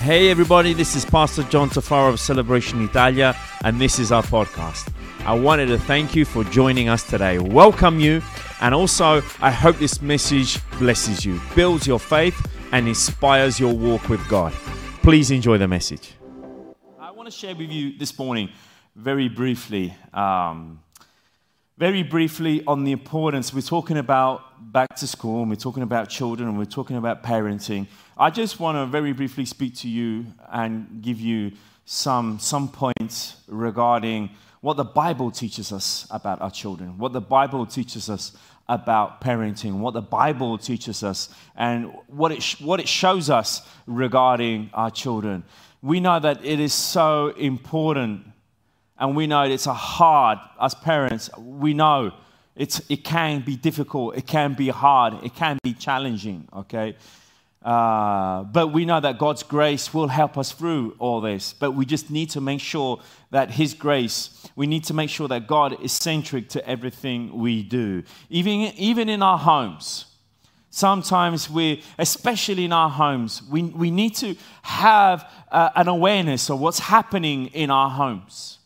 [0.00, 4.92] Hey, everybody, this is Pastor John Tafaro of Celebration Italia, and this is our podcast.
[5.26, 8.22] I wanted to thank you for joining us today, welcome you,
[8.60, 12.40] and also I hope this message blesses you, builds your faith,
[12.70, 14.52] and inspires your walk with God.
[15.02, 16.12] Please enjoy the message.
[17.00, 18.50] I want to share with you this morning,
[18.94, 20.80] very briefly, um,
[21.78, 23.54] very briefly on the importance.
[23.54, 27.22] We're talking about back to school, and we're talking about children, and we're talking about
[27.22, 27.86] parenting.
[28.16, 31.52] I just want to very briefly speak to you and give you
[31.84, 37.64] some, some points regarding what the Bible teaches us about our children, what the Bible
[37.64, 38.36] teaches us
[38.68, 44.68] about parenting, what the Bible teaches us, and what it, what it shows us regarding
[44.74, 45.44] our children.
[45.80, 48.26] We know that it is so important,
[48.98, 52.12] and we know it's a hard, as parents, we know
[52.56, 56.96] it's, it can be difficult, it can be hard, it can be challenging, okay?
[57.62, 61.52] Uh, but we know that God's grace will help us through all this.
[61.52, 65.28] But we just need to make sure that His grace, we need to make sure
[65.28, 68.04] that God is centric to everything we do.
[68.30, 70.06] Even, even in our homes,
[70.70, 76.60] sometimes we, especially in our homes, we, we need to have uh, an awareness of
[76.60, 78.57] what's happening in our homes.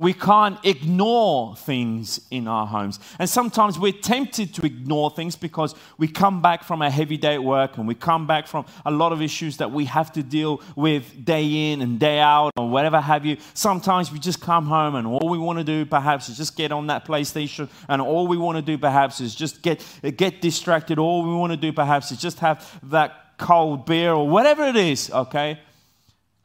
[0.00, 2.98] We can't ignore things in our homes.
[3.18, 7.34] And sometimes we're tempted to ignore things because we come back from a heavy day
[7.34, 10.22] at work and we come back from a lot of issues that we have to
[10.22, 13.36] deal with day in and day out or whatever have you.
[13.52, 16.72] Sometimes we just come home and all we want to do perhaps is just get
[16.72, 19.84] on that PlayStation and all we want to do perhaps is just get,
[20.16, 20.98] get distracted.
[20.98, 24.76] All we want to do perhaps is just have that cold beer or whatever it
[24.76, 25.58] is, okay?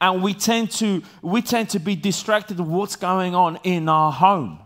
[0.01, 4.11] And we tend to we tend to be distracted with what's going on in our
[4.11, 4.59] home.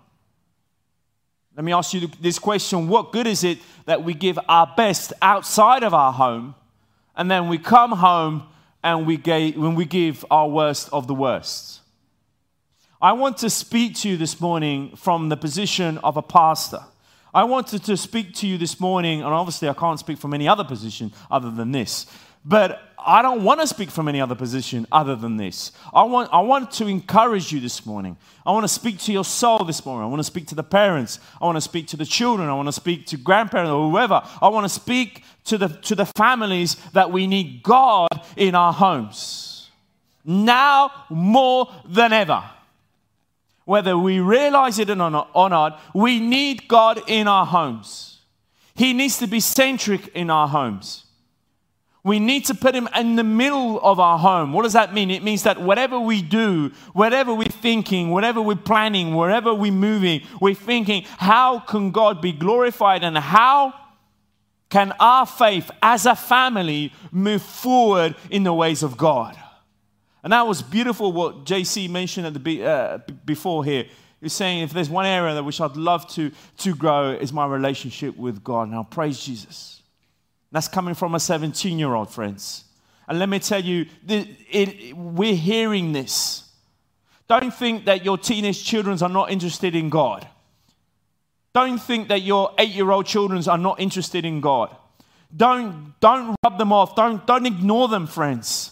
[1.56, 2.88] Let me ask you this question.
[2.88, 6.56] What good is it that we give our best outside of our home
[7.16, 8.44] and then we come home
[8.82, 11.82] and we gave, when we give our worst of the worst?
[13.02, 16.80] I want to speak to you this morning from the position of a pastor.
[17.34, 20.48] I wanted to speak to you this morning and obviously i can't speak from any
[20.48, 22.08] other position other than this
[22.44, 25.72] but I don't want to speak from any other position other than this.
[25.94, 28.18] I want, I want to encourage you this morning.
[28.46, 30.04] I want to speak to your soul this morning.
[30.04, 31.20] I want to speak to the parents.
[31.42, 32.50] I want to speak to the children.
[32.50, 34.22] I want to speak to grandparents or whoever.
[34.42, 38.74] I want to speak to the, to the families that we need God in our
[38.74, 39.70] homes.
[40.26, 42.44] Now more than ever.
[43.66, 48.20] Whether we realize it or not, or not, we need God in our homes.
[48.76, 51.06] He needs to be centric in our homes.
[52.04, 54.54] We need to put him in the middle of our home.
[54.54, 55.12] What does that mean?
[55.12, 60.22] It means that whatever we do, whatever we're thinking, whatever we're planning, wherever we're moving,
[60.40, 63.74] we're thinking, how can God be glorified and how
[64.70, 69.38] can our faith as a family move forward in the ways of God?
[70.24, 73.86] And that was beautiful what JC mentioned at the uh, before here.
[74.22, 77.46] He's saying if there's one area that which I'd love to, to grow is my
[77.46, 78.70] relationship with God.
[78.70, 79.82] Now praise Jesus.
[80.52, 82.66] That's coming from a 17 year old, friends.
[83.08, 86.50] And let me tell you, it, it, we're hearing this.
[87.28, 90.28] Don't think that your teenage children are not interested in God.
[91.54, 94.76] Don't think that your eight year old children are not interested in God.
[95.36, 96.96] Don't, don't rub them off.
[96.96, 98.72] Don't, don't ignore them, friends.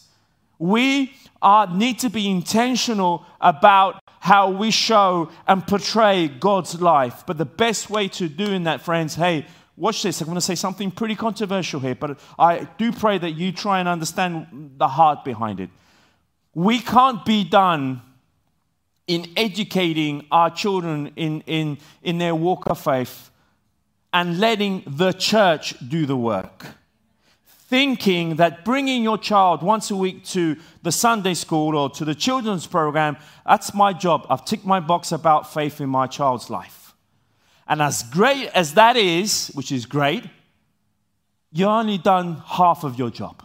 [0.60, 7.24] We are, need to be intentional about how we show and portray God's life.
[7.26, 9.46] But the best way to doing that, friends, hey,
[9.78, 10.20] watch this.
[10.20, 13.80] I'm going to say something pretty controversial here, but I do pray that you try
[13.80, 15.70] and understand the heart behind it.
[16.54, 18.02] We can't be done
[19.06, 23.30] in educating our children in, in, in their walk of faith
[24.12, 26.66] and letting the church do the work.
[27.46, 32.16] Thinking that bringing your child once a week to the Sunday school or to the
[32.16, 34.26] children's program, that's my job.
[34.30, 36.87] I've ticked my box about faith in my child's life.
[37.68, 40.24] And as great as that is, which is great,
[41.52, 43.44] you've only done half of your job.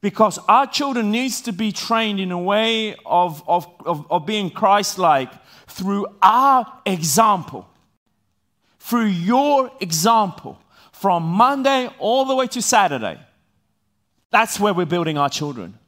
[0.00, 4.50] Because our children needs to be trained in a way of, of, of, of being
[4.50, 5.32] Christ-like
[5.66, 7.66] through our example.
[8.78, 10.60] Through your example.
[10.92, 13.18] From Monday all the way to Saturday.
[14.30, 15.78] That's where we're building our children.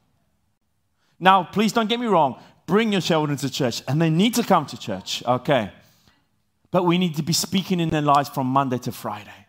[1.19, 4.43] Now, please don't get me wrong bring your children to church and they need to
[4.43, 5.71] come to church, okay?
[6.71, 9.47] But we need to be speaking in their lives from Monday to Friday.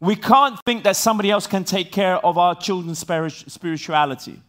[0.00, 4.40] We can't think that somebody else can take care of our children's spirituality.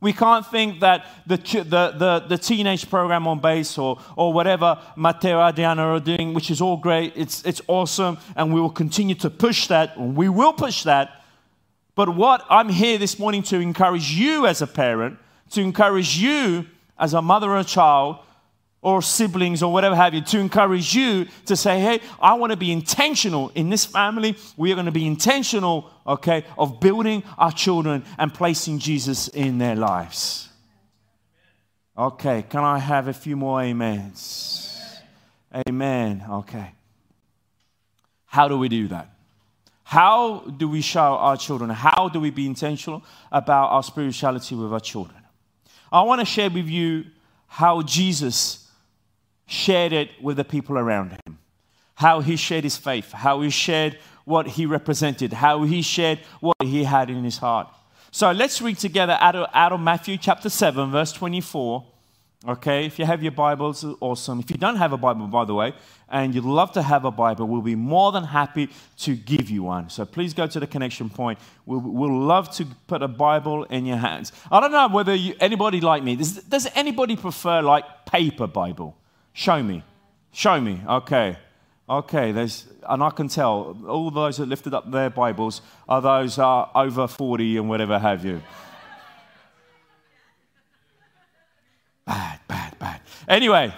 [0.00, 4.80] We can't think that the, the, the, the, teenage program on base or, or whatever
[4.96, 9.14] Matteo Adriana are doing, which is all great, it's, it's awesome, and we will continue
[9.16, 9.96] to push that.
[10.00, 11.22] We will push that.
[11.94, 15.18] But what I'm here this morning to encourage you as a parent,
[15.50, 16.66] to encourage you
[16.98, 18.16] as a mother or a child,
[18.82, 22.56] or siblings or whatever have you, to encourage you to say, hey, I want to
[22.56, 24.36] be intentional in this family.
[24.56, 29.58] We are going to be intentional, okay, of building our children and placing Jesus in
[29.58, 30.48] their lives.
[31.96, 34.98] Okay, can I have a few more amens?
[35.68, 36.24] Amen.
[36.28, 36.72] Okay.
[38.26, 39.10] How do we do that?
[39.84, 41.68] How do we show our children?
[41.70, 45.18] How do we be intentional about our spirituality with our children?
[45.92, 47.04] I want to share with you
[47.46, 48.61] how Jesus
[49.46, 51.38] shared it with the people around him,
[51.96, 56.56] how he shared his faith, how he shared what he represented, how he shared what
[56.62, 57.68] he had in his heart.
[58.10, 61.86] So let's read together out of, out of Matthew chapter 7, verse 24
[62.44, 64.40] Okay, if you have your Bibles, awesome.
[64.40, 65.74] If you don't have a Bible, by the way,
[66.08, 68.68] and you'd love to have a Bible, we'll be more than happy
[68.98, 69.88] to give you one.
[69.90, 71.38] So please go to the connection point.
[71.66, 74.32] We'll, we'll love to put a Bible in your hands.
[74.50, 78.96] I don't know whether you, anybody like me, does, does anybody prefer like paper Bible?
[79.32, 79.82] Show me.
[80.32, 80.80] Show me.
[80.86, 81.36] Okay.
[81.88, 86.38] Okay, there's, and I can tell all those that lifted up their Bibles are those
[86.38, 88.40] are over 40 and whatever have you.
[92.06, 93.00] Bad, bad, bad.
[93.28, 93.72] Anyway,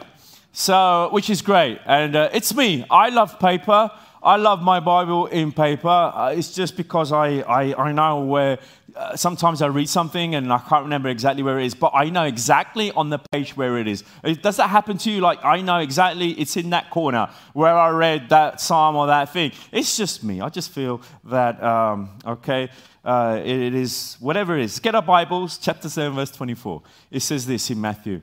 [0.53, 1.79] so, which is great.
[1.85, 2.85] And uh, it's me.
[2.91, 3.91] I love paper.
[4.25, 5.89] I love my Bible in paper.
[5.89, 8.59] Uh, it's just because I, I, I know where
[8.97, 12.09] uh, sometimes I read something and I can't remember exactly where it is, but I
[12.09, 14.03] know exactly on the page where it is.
[14.41, 15.21] Does that happen to you?
[15.21, 19.31] Like, I know exactly it's in that corner where I read that psalm or that
[19.31, 19.53] thing.
[19.71, 20.41] It's just me.
[20.41, 22.71] I just feel that, um, okay
[23.05, 24.79] uh, it, it is whatever it is.
[24.81, 26.83] Get our Bibles, chapter 7, verse 24.
[27.11, 28.23] It says this in Matthew.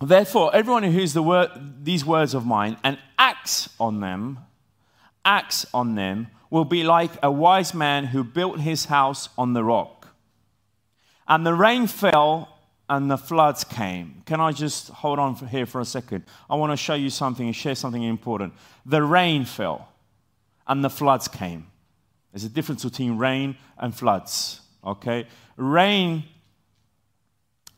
[0.00, 1.50] Therefore, everyone who hears the word,
[1.82, 4.38] these words of mine and acts on them,
[5.24, 9.62] acts on them, will be like a wise man who built his house on the
[9.62, 10.08] rock.
[11.28, 12.58] And the rain fell
[12.88, 14.22] and the floods came.
[14.26, 16.24] Can I just hold on for here for a second?
[16.50, 18.52] I want to show you something and share something important.
[18.84, 19.88] The rain fell
[20.66, 21.68] and the floods came.
[22.32, 24.60] There's a difference between rain and floods.
[24.84, 25.26] Okay?
[25.56, 26.24] Rain,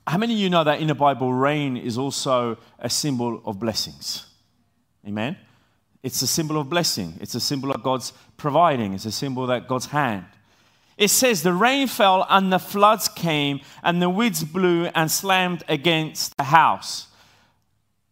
[0.07, 3.59] how many of you know that in the Bible, rain is also a symbol of
[3.59, 4.27] blessings?
[5.07, 5.37] Amen?
[6.03, 7.19] It's a symbol of blessing.
[7.21, 8.95] It's a symbol of God's providing.
[8.95, 10.25] It's a symbol that God's hand.
[10.99, 15.65] It says, The rain fell and the floods came, and the winds blew and slammed
[15.69, 17.07] against the house.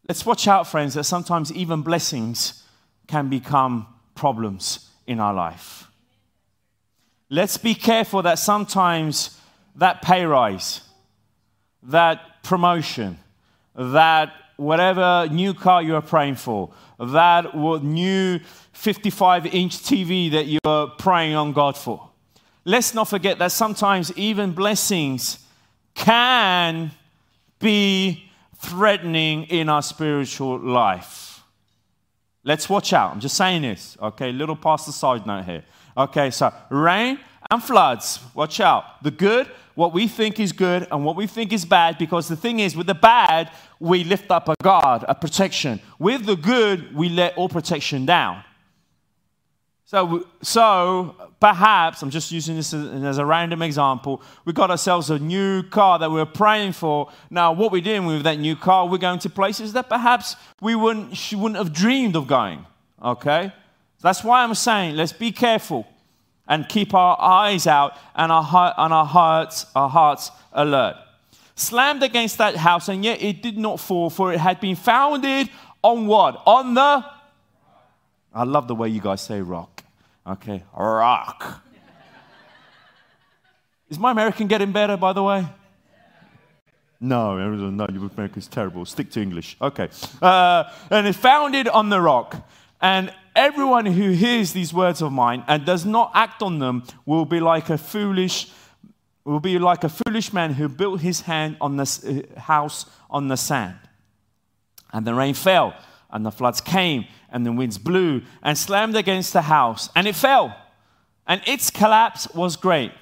[0.08, 2.64] Let's watch out, friends, that sometimes even blessings
[3.06, 5.86] can become problems in our life.
[7.28, 9.38] Let's be careful that sometimes
[9.76, 10.80] that pay rise,
[11.84, 13.18] that promotion,
[13.76, 18.38] that whatever new car you're praying for, that new
[18.72, 22.10] 55 inch TV that you're praying on God for.
[22.66, 25.38] Let's not forget that sometimes even blessings
[25.94, 26.90] can
[27.58, 31.42] be threatening in our spiritual life.
[32.44, 33.12] Let's watch out.
[33.12, 34.30] I'm just saying this, okay?
[34.30, 35.64] Little past the side note here.
[35.96, 37.18] Okay, so rain
[37.50, 39.02] and floods, watch out.
[39.02, 42.36] The good, what we think is good, and what we think is bad, because the
[42.36, 45.80] thing is, with the bad, we lift up a guard, a protection.
[45.98, 48.44] With the good, we let all protection down.
[49.90, 55.10] So, so perhaps, I'm just using this as, as, a random example, we got ourselves
[55.10, 57.10] a new car that we are praying for.
[57.28, 60.76] Now, what we're doing with that new car, we're going to places that perhaps we
[60.76, 62.64] wouldn't, she wouldn't have dreamed of going.
[63.02, 63.52] Okay?
[64.00, 65.88] That's why I'm saying let's be careful
[66.50, 70.96] and keep our eyes out and our, heart, and our hearts, our hearts alert.
[71.54, 75.48] Slammed against that house, and yet it did not fall, for it had been founded
[75.82, 76.42] on what?
[76.46, 77.04] On the.
[78.34, 79.84] I love the way you guys say rock.
[80.26, 81.62] Okay, rock.
[83.88, 85.46] Is my American getting better, by the way?
[87.00, 88.84] No, no, your American's terrible.
[88.84, 89.56] Stick to English.
[89.60, 89.88] Okay.
[90.20, 92.36] Uh, and it's founded on the rock.
[92.80, 97.24] And everyone who hears these words of mine and does not act on them will
[97.24, 98.50] be like a foolish
[99.24, 103.28] will be like a foolish man who built his hand on the uh, house on
[103.28, 103.78] the sand.
[104.92, 105.74] And the rain fell,
[106.10, 110.16] and the floods came, and the winds blew and slammed against the house, and it
[110.16, 110.56] fell.
[111.26, 112.92] And its collapse was great.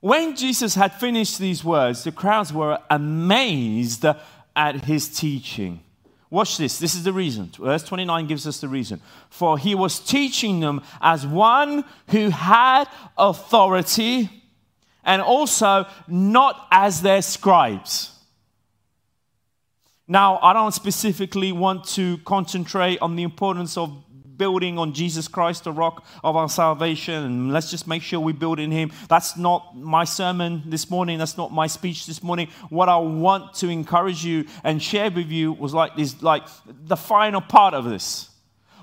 [0.00, 4.04] When Jesus had finished these words, the crowds were amazed
[4.56, 5.80] at his teaching
[6.30, 6.78] Watch this.
[6.78, 7.50] This is the reason.
[7.58, 9.00] Verse 29 gives us the reason.
[9.30, 12.84] For he was teaching them as one who had
[13.16, 14.30] authority
[15.04, 18.12] and also not as their scribes.
[20.06, 24.04] Now, I don't specifically want to concentrate on the importance of
[24.38, 28.32] building on Jesus Christ, the rock of our salvation, and let's just make sure we
[28.32, 28.92] build in Him.
[29.08, 31.18] That's not my sermon this morning.
[31.18, 32.48] That's not my speech this morning.
[32.70, 36.96] What I want to encourage you and share with you was like this, like the
[36.96, 38.30] final part of this.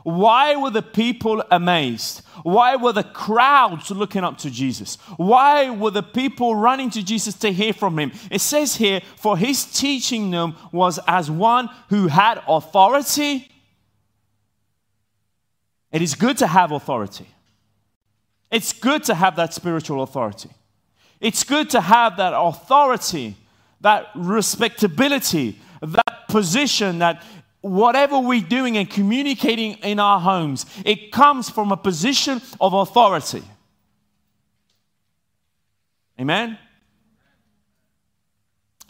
[0.05, 2.23] Why were the people amazed?
[2.43, 4.97] Why were the crowds looking up to Jesus?
[5.17, 8.11] Why were the people running to Jesus to hear from him?
[8.29, 13.49] It says here, for his teaching them was as one who had authority.
[15.95, 17.25] It is good to have authority.
[18.51, 20.49] It's good to have that spiritual authority.
[21.21, 23.37] It's good to have that authority,
[23.79, 27.23] that respectability, that position that
[27.61, 33.43] whatever we're doing and communicating in our homes, it comes from a position of authority.
[36.19, 36.57] Amen?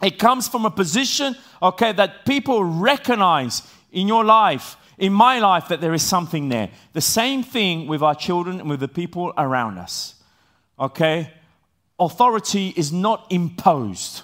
[0.02, 5.68] It comes from a position, okay, that people recognize in your life, in my life,
[5.68, 6.70] that there is something there.
[6.92, 10.14] The same thing with our children and with the people around us,
[10.78, 11.32] okay?
[11.98, 14.22] Authority is not imposed,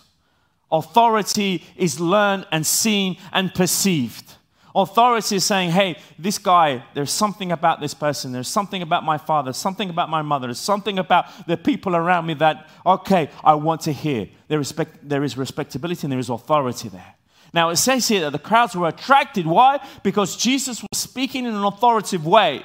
[0.70, 4.34] authority is learned and seen and perceived.
[4.74, 9.18] Authority is saying, hey, this guy, there's something about this person, there's something about my
[9.18, 13.54] father, something about my mother, there's something about the people around me that, okay, I
[13.54, 14.28] want to hear.
[14.48, 17.14] There, respect, there is respectability and there is authority there.
[17.54, 19.46] Now, it says here that the crowds were attracted.
[19.46, 19.86] Why?
[20.02, 22.64] Because Jesus was speaking in an authoritative way.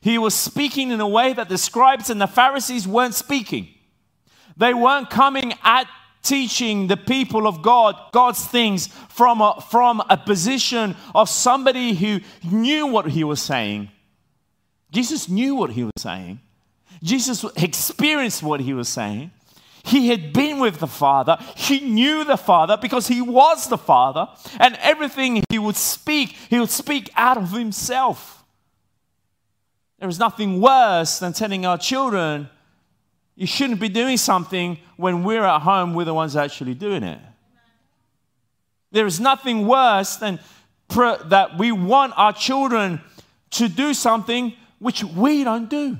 [0.00, 3.68] He was speaking in a way that the scribes and the Pharisees weren't speaking.
[4.56, 5.86] They weren't coming at
[6.22, 12.20] teaching the people of God God's things from a, from a position of somebody who
[12.44, 13.90] knew what he was saying.
[14.90, 16.40] Jesus knew what he was saying.
[17.02, 19.30] Jesus experienced what he was saying.
[19.88, 21.38] He had been with the Father.
[21.56, 24.28] He knew the Father because he was the Father.
[24.60, 28.44] And everything he would speak, he would speak out of himself.
[29.98, 32.50] There is nothing worse than telling our children
[33.34, 37.20] you shouldn't be doing something when we're at home, we're the ones actually doing it.
[38.90, 40.38] There is nothing worse than
[40.88, 43.00] that we want our children
[43.50, 45.98] to do something which we don't do.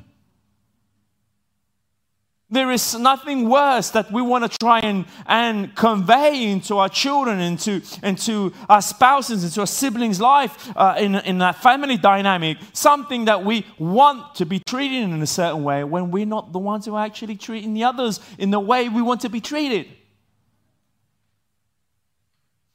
[2.51, 7.41] There is nothing worse that we want to try and, and convey into our children,
[7.41, 13.27] into, into our spouses, into our siblings' life, uh, in, in that family dynamic, something
[13.27, 16.87] that we want to be treated in a certain way when we're not the ones
[16.87, 19.87] who are actually treating the others in the way we want to be treated.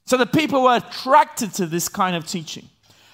[0.06, 2.70] So the people were attracted to this kind of teaching,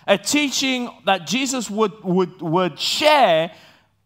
[0.06, 3.54] a teaching that Jesus would, would, would share,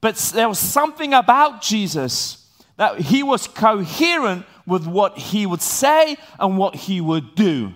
[0.02, 2.43] but there was something about Jesus
[2.78, 7.74] that he was coherent with what he would say and what he would do.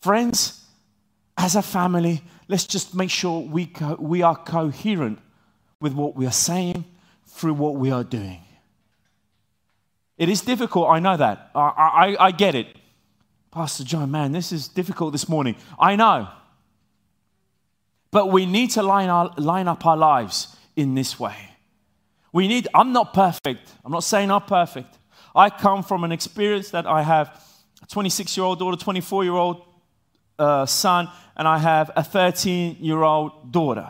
[0.00, 0.64] Friends,
[1.36, 5.18] as a family, let's just make sure we, co- we are coherent
[5.80, 6.84] with what we are saying
[7.26, 8.40] through what we are doing.
[10.16, 11.50] It is difficult, I know that.
[11.54, 12.68] I, I, I get it.
[13.50, 15.56] Pastor John, man, this is difficult this morning.
[15.78, 16.28] I know.
[18.10, 21.55] But we need to line, our, line up our lives in this way.
[22.36, 23.72] We need, I'm not perfect.
[23.82, 24.98] I'm not saying I'm perfect.
[25.34, 27.28] I come from an experience that I have
[27.82, 29.64] a 26 year old daughter, 24 year old
[30.38, 33.88] uh, son, and I have a 13 year old daughter.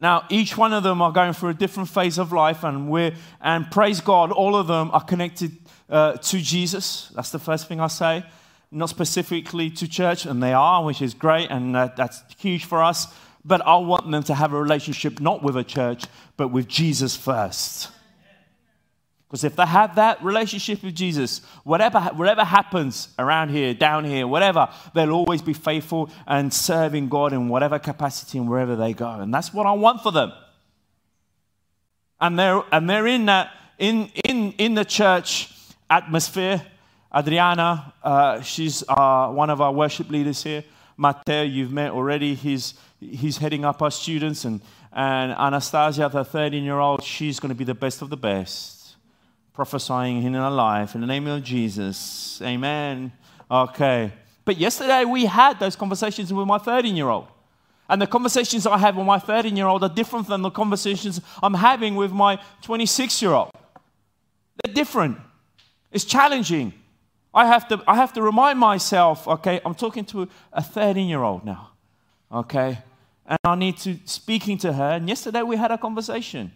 [0.00, 3.16] Now, each one of them are going through a different phase of life, and we're,
[3.40, 5.56] and praise God, all of them are connected
[5.90, 7.10] uh, to Jesus.
[7.16, 8.24] That's the first thing I say.
[8.70, 13.12] Not specifically to church, and they are, which is great, and that's huge for us
[13.44, 16.04] but I want them to have a relationship not with a church,
[16.36, 17.90] but with Jesus first.
[19.28, 24.28] Because if they have that relationship with Jesus, whatever, whatever happens around here, down here,
[24.28, 29.10] whatever, they'll always be faithful and serving God in whatever capacity and wherever they go.
[29.10, 30.32] And that's what I want for them.
[32.20, 35.52] And they're, and they're in, that, in, in, in the church
[35.90, 36.62] atmosphere.
[37.12, 40.64] Adriana, uh, she's uh, one of our worship leaders here.
[40.96, 42.34] Matteo, you've met already.
[42.34, 42.74] He's,
[43.10, 44.44] he's heading up our students.
[44.44, 44.60] And,
[44.92, 48.96] and Anastasia, the 13 year old, she's going to be the best of the best,
[49.52, 52.40] prophesying in her life in the name of Jesus.
[52.42, 53.12] Amen.
[53.50, 54.12] Okay.
[54.44, 57.28] But yesterday we had those conversations with my 13 year old.
[57.88, 61.20] And the conversations I have with my 13 year old are different than the conversations
[61.42, 63.50] I'm having with my 26 year old.
[64.62, 65.18] They're different.
[65.92, 66.72] It's challenging.
[67.34, 71.22] I have to, I have to remind myself, okay, I'm talking to a 13 year
[71.22, 71.70] old now,
[72.30, 72.78] okay?
[73.26, 74.90] And I need to speaking to her.
[74.92, 76.52] And yesterday we had a conversation.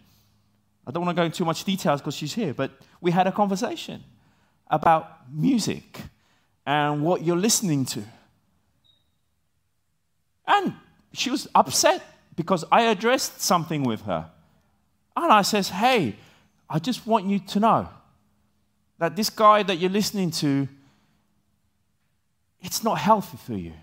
[0.85, 2.71] I don't want to go into too much details because she's here, but
[3.01, 4.03] we had a conversation
[4.67, 6.01] about music
[6.65, 8.03] and what you're listening to.
[10.47, 10.73] And
[11.13, 12.01] she was upset
[12.35, 14.29] because I addressed something with her.
[15.15, 16.15] And I says, hey,
[16.69, 17.89] I just want you to know
[18.99, 20.67] that this guy that you're listening to,
[22.61, 23.73] it's not healthy for you.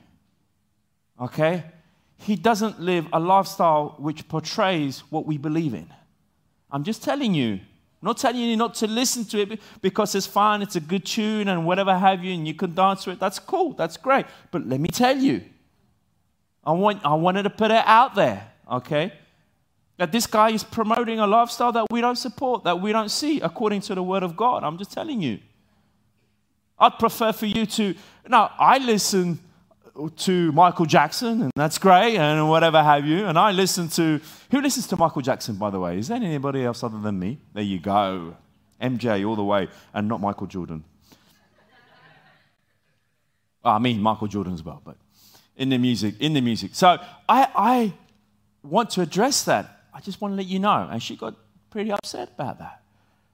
[1.20, 1.64] Okay?
[2.18, 5.88] He doesn't live a lifestyle which portrays what we believe in.
[6.70, 7.60] I'm just telling you.
[8.02, 11.04] I'm not telling you not to listen to it because it's fine, it's a good
[11.04, 13.18] tune and whatever have you, and you can dance to it.
[13.18, 14.26] That's cool, that's great.
[14.50, 15.42] But let me tell you,
[16.64, 19.12] I, want, I wanted to put it out there, okay?
[19.96, 23.40] That this guy is promoting a lifestyle that we don't support, that we don't see
[23.40, 24.62] according to the Word of God.
[24.62, 25.38] I'm just telling you.
[26.78, 27.94] I'd prefer for you to.
[28.28, 29.38] Now, I listen
[30.16, 33.26] to Michael Jackson, and that's great, and whatever have you.
[33.26, 34.20] And I listen to.
[34.50, 35.98] Who listens to Michael Jackson, by the way?
[35.98, 37.38] Is there anybody else other than me?
[37.52, 38.36] There you go.
[38.80, 40.84] MJ all the way, and not Michael Jordan.
[43.64, 44.96] I mean, Michael Jordan as well, but
[45.56, 46.74] in the music, in the music.
[46.74, 46.98] So
[47.28, 47.92] I, I
[48.62, 49.84] want to address that.
[49.92, 50.88] I just want to let you know.
[50.90, 51.34] And she got
[51.70, 52.82] pretty upset about that.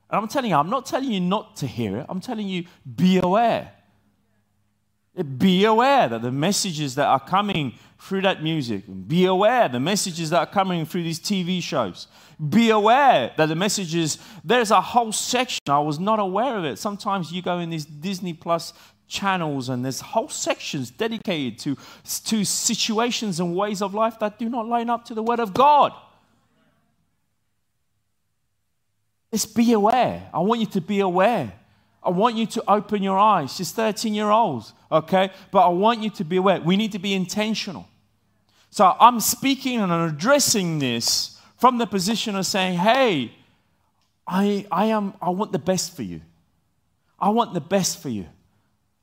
[0.08, 2.06] And I'm telling you, I'm not telling you not to hear it.
[2.08, 2.64] I'm telling you,
[2.96, 3.72] be aware.
[5.38, 10.30] Be aware that the messages that are coming through that music, be aware the messages
[10.30, 12.08] that are coming through these TV shows.
[12.48, 16.78] Be aware that the messages, there's a whole section, I was not aware of it.
[16.78, 18.72] Sometimes you go in these Disney Plus
[19.06, 21.76] channels and there's whole sections dedicated to,
[22.24, 25.52] to situations and ways of life that do not line up to the Word of
[25.52, 25.92] God.
[29.30, 30.28] Just be aware.
[30.32, 31.52] I want you to be aware.
[32.04, 33.54] I want you to open your eyes.
[33.54, 35.30] She's 13 year old, okay?
[35.50, 36.60] But I want you to be aware.
[36.60, 37.86] We need to be intentional.
[38.70, 43.32] So I'm speaking and I'm addressing this from the position of saying, hey,
[44.26, 46.22] I, I, am, I want the best for you.
[47.20, 48.26] I want the best for you.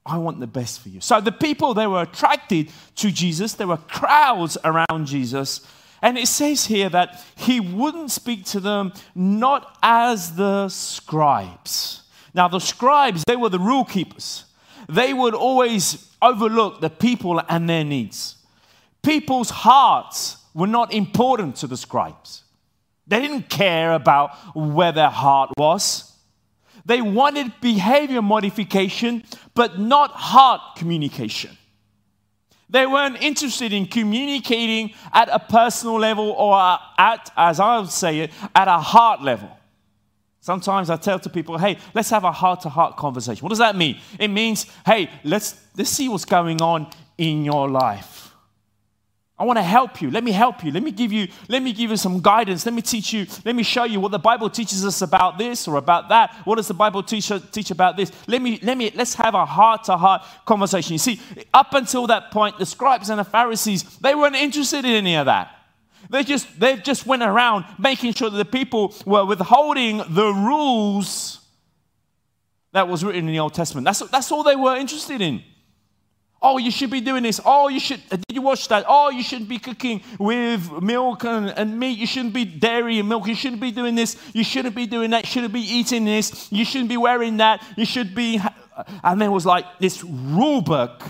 [0.06, 1.02] I want the best for you.
[1.02, 3.54] So the people, they were attracted to Jesus.
[3.54, 5.66] There were crowds around Jesus.
[6.02, 11.99] And it says here that he wouldn't speak to them not as the scribes.
[12.34, 14.46] Now, the scribes, they were the rule keepers.
[14.88, 18.36] They would always overlook the people and their needs.
[19.02, 22.44] People's hearts were not important to the scribes.
[23.08, 26.12] They didn't care about where their heart was.
[26.86, 31.58] They wanted behavior modification, but not heart communication.
[32.70, 36.56] They weren't interested in communicating at a personal level or
[36.98, 39.50] at, as I would say it, at a heart level.
[40.50, 43.44] Sometimes I tell to people, hey, let's have a heart to heart conversation.
[43.44, 44.00] What does that mean?
[44.18, 48.34] It means, hey, let's, let's see what's going on in your life.
[49.38, 50.10] I want to help you.
[50.10, 50.72] Let me help you.
[50.72, 52.66] Let me give you, let me give you some guidance.
[52.66, 55.68] Let me teach you, let me show you what the Bible teaches us about this
[55.68, 56.34] or about that.
[56.46, 58.12] What does the Bible teach, teach about this?
[58.26, 60.94] Let me, let me, let's have a heart-to-heart conversation.
[60.94, 61.22] You see,
[61.54, 65.28] up until that point, the scribes and the Pharisees, they weren't interested in any of
[65.28, 65.59] that.
[66.10, 71.40] They just, they just went around making sure that the people were withholding the rules
[72.72, 73.86] that was written in the Old Testament.
[73.86, 75.44] That's, that's all they were interested in.
[76.42, 77.42] Oh, you should be doing this.
[77.44, 78.02] Oh, you should.
[78.10, 78.86] Uh, did you watch that?
[78.88, 81.98] Oh, you shouldn't be cooking with milk and, and meat.
[81.98, 83.28] You shouldn't be dairy and milk.
[83.28, 84.16] You shouldn't be doing this.
[84.34, 85.26] You shouldn't be doing that.
[85.26, 86.50] You shouldn't be eating this.
[86.50, 87.62] You shouldn't be wearing that.
[87.76, 88.40] You should be.
[89.04, 91.04] And there was like this rule book.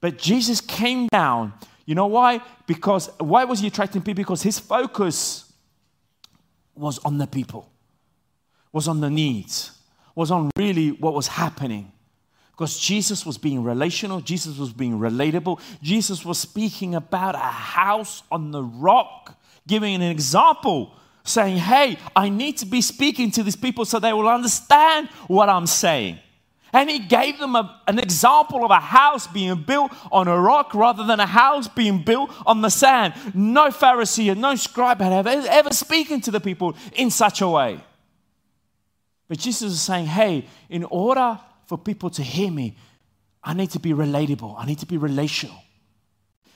[0.00, 1.52] But Jesus came down.
[1.86, 2.40] You know why?
[2.66, 4.22] Because why was he attracting people?
[4.22, 5.50] Because his focus
[6.74, 7.70] was on the people,
[8.72, 9.70] was on the needs,
[10.14, 11.92] was on really what was happening.
[12.50, 18.22] Because Jesus was being relational, Jesus was being relatable, Jesus was speaking about a house
[18.32, 23.56] on the rock, giving an example, saying, Hey, I need to be speaking to these
[23.56, 26.18] people so they will understand what I'm saying.
[26.76, 30.74] And he gave them a, an example of a house being built on a rock
[30.74, 33.14] rather than a house being built on the sand.
[33.34, 37.48] No Pharisee and no scribe had ever, ever spoken to the people in such a
[37.48, 37.82] way.
[39.26, 42.76] But Jesus is saying, hey, in order for people to hear me,
[43.42, 44.54] I need to be relatable.
[44.58, 45.56] I need to be relational.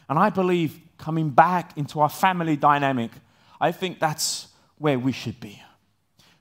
[0.07, 3.11] And I believe coming back into our family dynamic,
[3.59, 5.63] I think that's where we should be.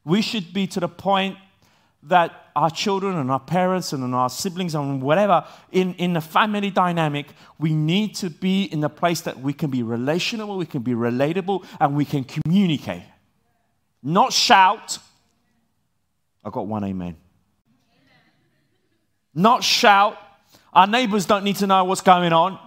[0.03, 1.37] We should be to the point
[2.03, 6.69] that our children and our parents and our siblings and whatever in, in the family
[6.69, 10.81] dynamic, we need to be in the place that we can be relational, we can
[10.81, 13.03] be relatable, and we can communicate.
[14.03, 14.99] Not shout.
[16.43, 17.17] I got one amen
[19.33, 20.17] not shout.
[20.73, 22.59] Our neighbors don't need to know what's going on.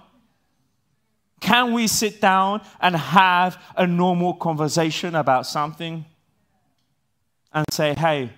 [1.41, 6.05] Can we sit down and have a normal conversation about something
[7.53, 8.31] and say, hey,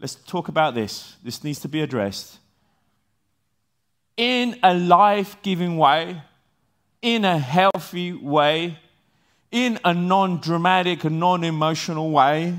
[0.00, 1.16] let's talk about this?
[1.22, 2.38] This needs to be addressed
[4.16, 6.20] in a life giving way,
[7.02, 8.78] in a healthy way,
[9.50, 12.54] in a non dramatic, and non emotional way?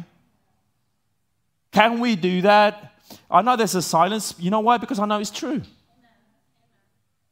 [1.72, 2.94] Can we do that?
[3.30, 4.34] I know there's a silence.
[4.40, 4.78] You know why?
[4.78, 5.62] Because I know it's true.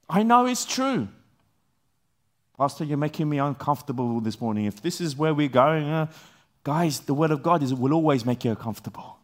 [0.09, 1.07] I know it's true.
[2.57, 4.65] Pastor, you're making me uncomfortable this morning.
[4.65, 6.07] If this is where we're going, uh,
[6.63, 9.17] guys, the Word of God is, will always make you uncomfortable.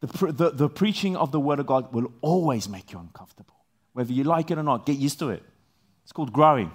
[0.00, 3.54] The, the, the preaching of the Word of God will always make you uncomfortable.
[3.92, 5.42] Whether you like it or not, get used to it.
[6.02, 6.70] It's called growing,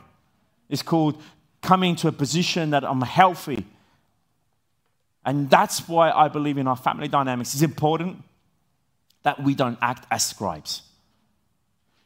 [0.69, 1.21] it's called
[1.61, 3.65] coming to a position that I'm healthy.
[5.23, 7.53] And that's why I believe in our family dynamics.
[7.53, 8.23] It's important
[9.21, 10.81] that we don't act as scribes.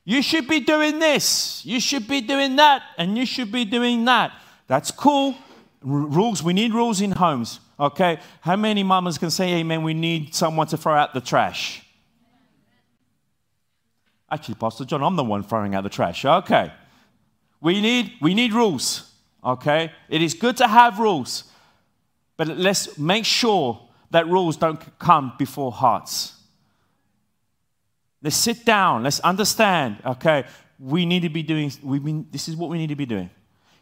[0.04, 4.06] You should be doing this, you should be doing that, and you should be doing
[4.06, 4.34] that.
[4.68, 5.32] That's cool.
[5.32, 5.38] R-
[5.84, 7.60] rules, we need rules in homes.
[7.80, 8.20] Okay?
[8.42, 9.84] How many mamas can say amen?
[9.84, 11.84] We need someone to throw out the trash.
[14.32, 16.26] Actually, Pastor John, I'm the one throwing out the trash.
[16.26, 16.72] Okay.
[17.62, 19.12] We need, we need rules.
[19.44, 19.92] Okay?
[20.10, 21.46] It is good to have rules,
[22.38, 26.34] but let's make sure that rules don't come before hearts.
[28.22, 29.04] Let's sit down.
[29.04, 29.98] Let's understand.
[30.04, 30.46] Okay,
[30.80, 31.72] we need to be doing.
[31.84, 33.30] We mean this is what we need to be doing.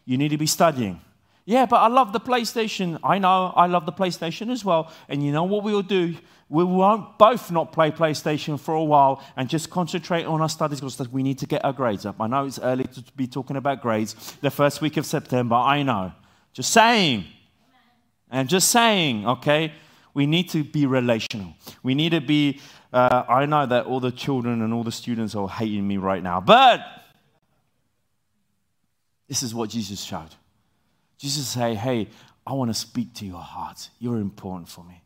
[0.04, 1.00] You need to be studying.
[1.46, 2.98] Yeah, but I love the PlayStation.
[3.04, 4.90] I know I love the PlayStation as well.
[5.08, 6.16] And you know what we'll do?
[6.48, 10.80] We won't both not play PlayStation for a while and just concentrate on our studies
[10.80, 12.16] because we need to get our grades up.
[12.20, 15.56] I know it's early to be talking about grades the first week of September.
[15.56, 16.12] I know.
[16.52, 17.24] Just saying.
[18.30, 19.72] And just saying, okay?
[20.14, 21.54] We need to be relational.
[21.82, 22.60] We need to be
[22.94, 26.22] uh, I know that all the children and all the students are hating me right
[26.22, 26.80] now, but
[29.26, 30.30] this is what Jesus showed.
[31.18, 32.08] Jesus say, Hey,
[32.46, 33.88] I want to speak to your heart.
[33.98, 35.00] You're important for me.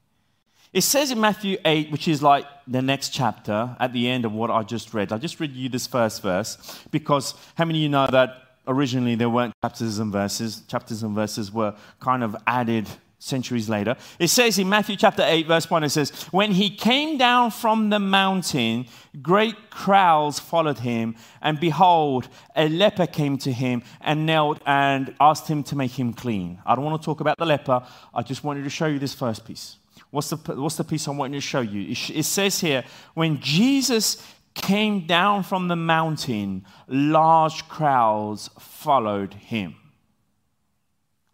[0.73, 4.33] It says in Matthew 8, which is like the next chapter at the end of
[4.33, 5.13] what I just read.
[5.13, 8.31] I just read you this first verse because how many of you know that
[8.67, 10.63] originally there weren't chapters and verses?
[10.69, 12.87] Chapters and verses were kind of added
[13.19, 13.97] centuries later.
[14.19, 17.91] It says in Matthew chapter 8, verse 1, it says, When he came down from
[17.91, 18.87] the mountain,
[19.21, 25.49] great crowds followed him, and behold, a leper came to him and knelt and asked
[25.49, 26.61] him to make him clean.
[26.65, 29.15] I don't want to talk about the leper, I just wanted to show you this
[29.15, 29.77] first piece.
[30.11, 31.91] What's the, what's the piece I want to show you?
[31.91, 34.23] It, it says here, when Jesus
[34.55, 39.77] came down from the mountain, large crowds followed him.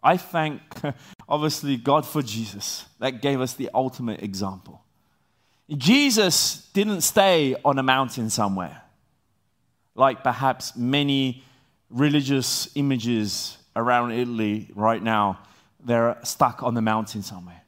[0.03, 0.61] I thank,
[1.27, 2.85] obviously, God for Jesus.
[2.99, 4.81] That gave us the ultimate example.
[5.69, 8.81] Jesus didn't stay on a mountain somewhere,
[9.95, 11.43] like perhaps many
[11.89, 15.39] religious images around Italy right now.
[15.83, 17.61] They're stuck on the mountain somewhere.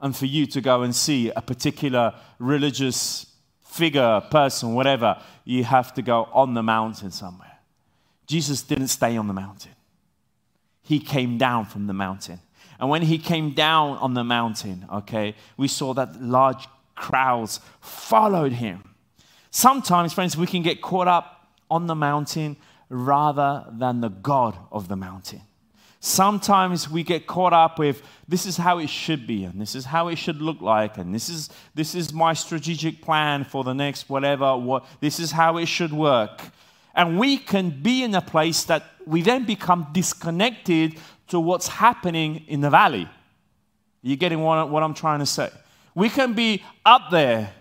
[0.00, 3.26] And for you to go and see a particular religious
[3.64, 7.58] figure, person, whatever, you have to go on the mountain somewhere.
[8.26, 9.72] Jesus didn't stay on the mountain
[10.86, 12.38] he came down from the mountain.
[12.78, 18.52] And when he came down on the mountain, okay, we saw that large crowds followed
[18.52, 18.82] him.
[19.50, 22.56] Sometimes, friends, we can get caught up on the mountain
[22.88, 25.42] rather than the God of the mountain.
[26.00, 29.86] Sometimes we get caught up with this is how it should be, and this is
[29.86, 33.72] how it should look like, and this is, this is my strategic plan for the
[33.72, 36.42] next whatever, what, this is how it should work.
[36.94, 42.44] And we can be in a place that we then become disconnected to what's happening
[42.48, 43.08] in the valley.
[44.02, 45.50] You're getting what, what I'm trying to say?
[45.94, 47.52] We can be up there,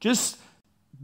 [0.00, 0.38] just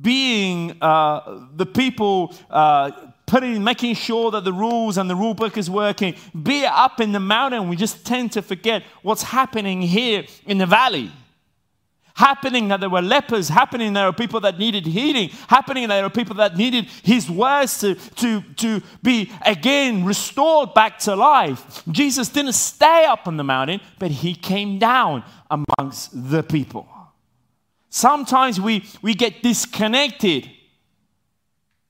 [0.00, 2.90] being uh, the people uh,
[3.26, 6.14] putting, making sure that the rules and the rule book is working.
[6.40, 7.68] Be up in the mountain.
[7.68, 11.10] We just tend to forget what's happening here in the valley
[12.16, 16.11] happening that there were lepers, happening there were people that needed healing, happening there were
[16.11, 21.83] people that needed his words to, to, to be again restored back to life.
[21.90, 26.88] Jesus didn't stay up on the mountain, but he came down amongst the people.
[27.90, 30.50] Sometimes we, we get disconnected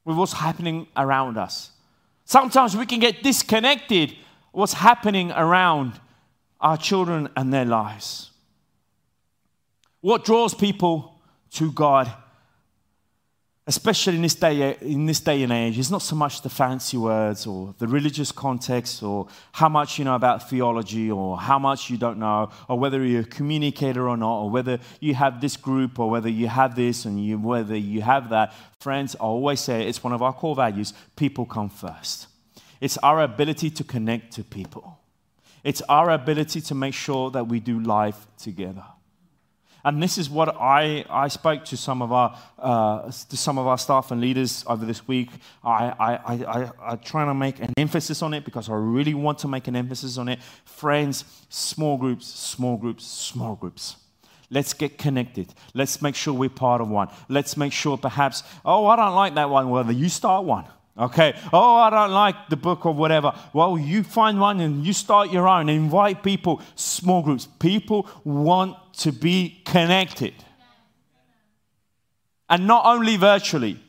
[0.05, 1.71] with what's happening around us.
[2.25, 4.17] Sometimes we can get disconnected
[4.51, 6.01] what's happening around
[6.61, 8.33] our children and their lives.
[10.01, 11.21] What draws people
[11.53, 12.13] to God,
[13.67, 16.97] especially in this day, in this day and age, is not so much the fancy
[16.97, 21.91] words or the religious context or how much you know about theology or how much
[21.91, 25.57] you don't know or whether you're a communicator or not or whether you have this
[25.57, 28.53] group or whether you have this and you, whether you have that.
[28.81, 32.29] Friends, I always say it's one of our core values people come first.
[32.81, 34.99] It's our ability to connect to people.
[35.65, 38.85] It's our ability to make sure that we do life together.
[39.87, 43.68] And this is what I, I spoke to some of our uh, to some of
[43.68, 45.31] our staff and leaders over this week.
[45.62, 49.38] I, I, I, I, trying to make an emphasis on it because I really want
[49.38, 50.40] to make an emphasis on it.
[50.64, 53.94] Friends, small groups, small groups, small groups.
[54.51, 55.55] Let's get connected.
[55.72, 57.09] Let's make sure we're part of one.
[57.29, 59.70] Let's make sure perhaps, oh, I don't like that one.
[59.70, 60.64] Well, you start one.
[60.99, 61.37] Okay.
[61.53, 63.35] Oh, I don't like the book or whatever.
[63.53, 65.68] Well, you find one and you start your own.
[65.68, 67.46] Invite people, small groups.
[67.59, 70.35] People want to be connected.
[72.49, 73.81] And not only virtually,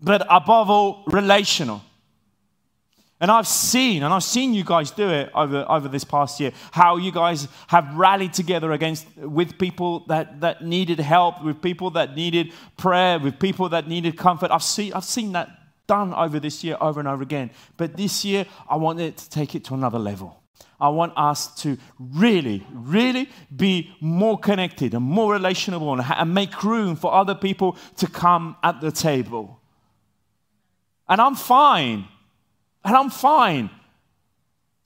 [0.00, 1.82] but above all, relational.
[3.18, 6.52] And I've seen, and I've seen you guys do it over, over this past year,
[6.70, 11.90] how you guys have rallied together against with people that, that needed help, with people
[11.92, 14.50] that needed prayer, with people that needed comfort.
[14.50, 15.48] I've seen, I've seen that
[15.86, 17.50] done over this year over and over again.
[17.76, 20.42] But this year, I want it to take it to another level.
[20.80, 26.96] I want us to really, really be more connected and more relational and, make room
[26.96, 29.58] for other people to come at the table.
[31.08, 32.06] And I'm fine
[32.84, 33.70] and I'm fine.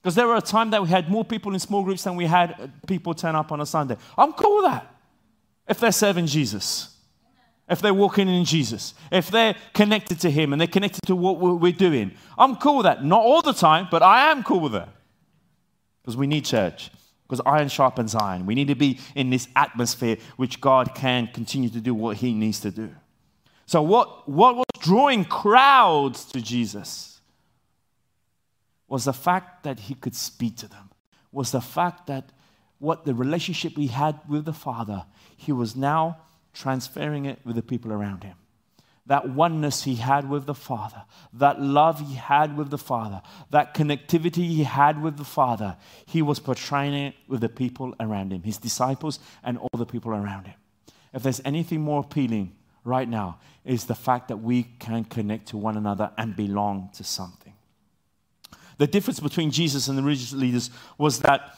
[0.01, 2.25] Because there were a time that we had more people in small groups than we
[2.25, 3.97] had uh, people turn up on a Sunday.
[4.17, 4.95] I'm cool with that.
[5.67, 6.95] If they're serving Jesus,
[7.69, 11.37] if they're walking in Jesus, if they're connected to Him and they're connected to what
[11.39, 13.05] we're doing, I'm cool with that.
[13.05, 14.89] Not all the time, but I am cool with that.
[16.01, 16.91] Because we need church.
[17.27, 18.45] Because iron sharpens iron.
[18.45, 22.33] We need to be in this atmosphere which God can continue to do what He
[22.33, 22.89] needs to do.
[23.65, 27.11] So, what, what was drawing crowds to Jesus?
[28.91, 30.89] was the fact that he could speak to them,
[31.31, 32.33] was the fact that
[32.77, 35.05] what the relationship he had with the Father,
[35.37, 36.17] he was now
[36.53, 38.35] transferring it with the people around him.
[39.07, 43.73] That oneness he had with the Father, that love he had with the Father, that
[43.73, 48.43] connectivity he had with the Father, he was portraying it with the people around him,
[48.43, 50.55] his disciples and all the people around him.
[51.13, 55.57] If there's anything more appealing right now, is the fact that we can connect to
[55.57, 57.53] one another and belong to something.
[58.77, 61.57] The difference between Jesus and the religious leaders was that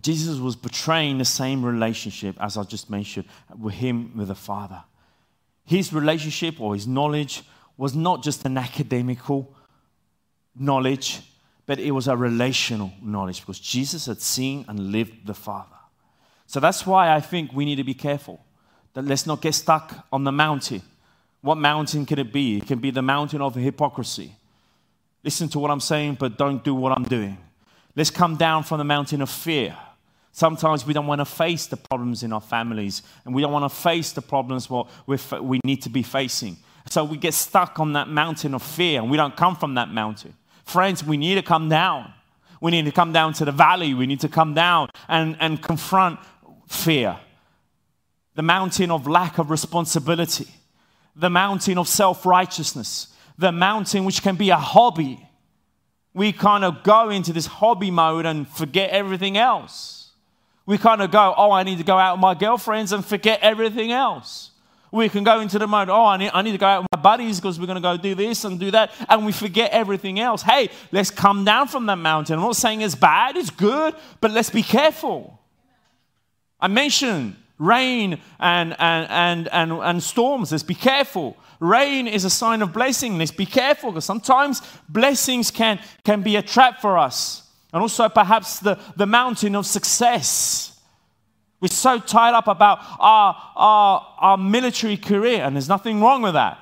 [0.00, 3.26] Jesus was betraying the same relationship as I just mentioned
[3.58, 4.82] with him with the Father.
[5.64, 7.42] His relationship or his knowledge
[7.76, 9.54] was not just an academical
[10.54, 11.20] knowledge,
[11.66, 15.68] but it was a relational knowledge because Jesus had seen and lived the Father.
[16.46, 18.44] So that's why I think we need to be careful
[18.92, 20.82] that let's not get stuck on the mountain.
[21.40, 22.58] What mountain can it be?
[22.58, 24.34] It can be the mountain of hypocrisy.
[25.22, 27.38] Listen to what I'm saying, but don't do what I'm doing.
[27.96, 29.76] Let's come down from the mountain of fear.
[30.34, 33.70] Sometimes we don't want to face the problems in our families, and we don't want
[33.70, 36.56] to face the problems what we need to be facing.
[36.90, 39.90] So we get stuck on that mountain of fear, and we don't come from that
[39.90, 40.34] mountain.
[40.64, 42.12] Friends, we need to come down.
[42.60, 43.94] We need to come down to the valley.
[43.94, 46.18] We need to come down and, and confront
[46.66, 47.16] fear.
[48.34, 50.48] The mountain of lack of responsibility,
[51.14, 55.28] the mountain of self righteousness, the mountain, which can be a hobby.
[56.12, 60.03] We kind of go into this hobby mode and forget everything else.
[60.66, 63.40] We kind of go, oh, I need to go out with my girlfriends and forget
[63.42, 64.50] everything else.
[64.90, 66.88] We can go into the mode, oh, I need, I need to go out with
[66.92, 69.72] my buddies because we're going to go do this and do that, and we forget
[69.72, 70.42] everything else.
[70.42, 72.36] Hey, let's come down from that mountain.
[72.36, 75.40] I'm not saying it's bad, it's good, but let's be careful.
[76.60, 80.52] I mentioned rain and, and, and, and, and storms.
[80.52, 81.36] Let's be careful.
[81.60, 83.18] Rain is a sign of blessing.
[83.18, 87.43] Let's be careful because sometimes blessings can, can be a trap for us.
[87.74, 90.80] And also, perhaps the, the mountain of success.
[91.60, 96.34] We're so tied up about our, our, our military career, and there's nothing wrong with
[96.34, 96.56] that.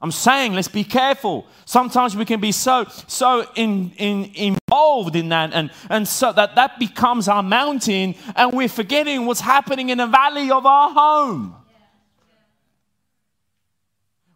[0.00, 1.46] I'm saying let's be careful.
[1.64, 6.56] Sometimes we can be so so in, in, involved in that and, and so that
[6.56, 11.56] that becomes our mountain and we're forgetting what's happening in the valley of our home.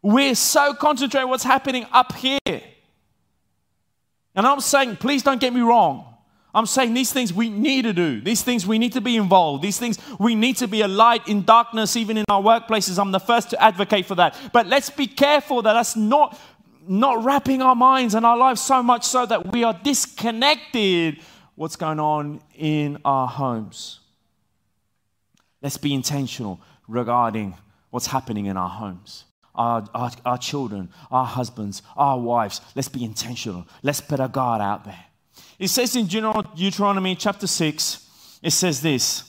[0.00, 2.38] We're so concentrated what's happening up here.
[4.34, 6.07] And I'm saying, please don't get me wrong.
[6.54, 8.20] I'm saying these things we need to do.
[8.20, 9.62] These things we need to be involved.
[9.62, 12.98] These things we need to be a light in darkness, even in our workplaces.
[12.98, 14.36] I'm the first to advocate for that.
[14.52, 16.38] But let's be careful that that's not,
[16.86, 21.20] not wrapping our minds and our lives so much so that we are disconnected
[21.54, 24.00] what's going on in our homes.
[25.60, 27.56] Let's be intentional regarding
[27.90, 29.24] what's happening in our homes
[29.58, 32.60] our, our, our children, our husbands, our wives.
[32.76, 33.66] Let's be intentional.
[33.82, 35.04] Let's put a God out there.
[35.58, 39.24] It says in Deuteronomy chapter 6, it says this.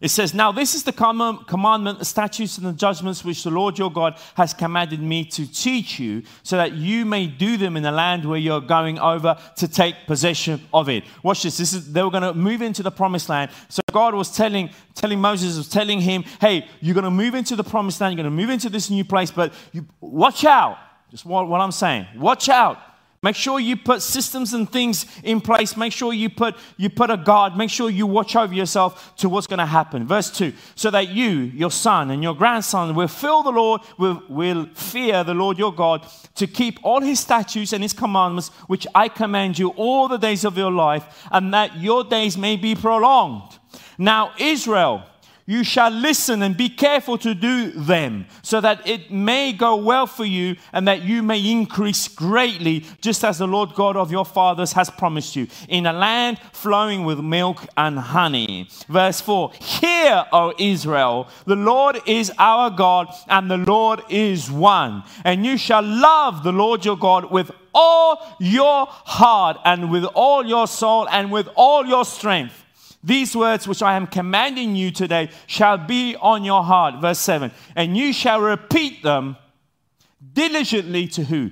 [0.00, 3.78] It says, Now this is the commandment, the statutes, and the judgments which the Lord
[3.78, 7.82] your God has commanded me to teach you, so that you may do them in
[7.82, 11.04] the land where you're going over to take possession of it.
[11.22, 11.58] Watch this.
[11.58, 13.50] This is they were going to move into the promised land.
[13.68, 17.54] So God was telling, telling Moses, was telling him, Hey, you're going to move into
[17.54, 20.78] the promised land, you're going to move into this new place, but you watch out.
[21.10, 22.06] Just what, what I'm saying.
[22.16, 22.78] Watch out.
[23.22, 25.76] Make sure you put systems and things in place.
[25.76, 27.54] Make sure you put, you put a guard.
[27.54, 30.06] Make sure you watch over yourself to what's going to happen.
[30.06, 34.22] Verse 2 so that you, your son, and your grandson will fill the Lord, will,
[34.30, 36.06] will fear the Lord your God,
[36.36, 40.46] to keep all his statutes and his commandments, which I command you all the days
[40.46, 43.58] of your life, and that your days may be prolonged.
[43.98, 45.04] Now, Israel,
[45.46, 50.06] you shall listen and be careful to do them, so that it may go well
[50.06, 54.24] for you and that you may increase greatly, just as the Lord God of your
[54.24, 58.68] fathers has promised you, in a land flowing with milk and honey.
[58.88, 65.02] Verse 4 Hear, O Israel, the Lord is our God, and the Lord is one.
[65.24, 70.44] And you shall love the Lord your God with all your heart, and with all
[70.44, 72.59] your soul, and with all your strength.
[73.02, 77.00] These words which I am commanding you today shall be on your heart.
[77.00, 77.50] Verse 7.
[77.74, 79.36] And you shall repeat them
[80.32, 81.50] diligently to who?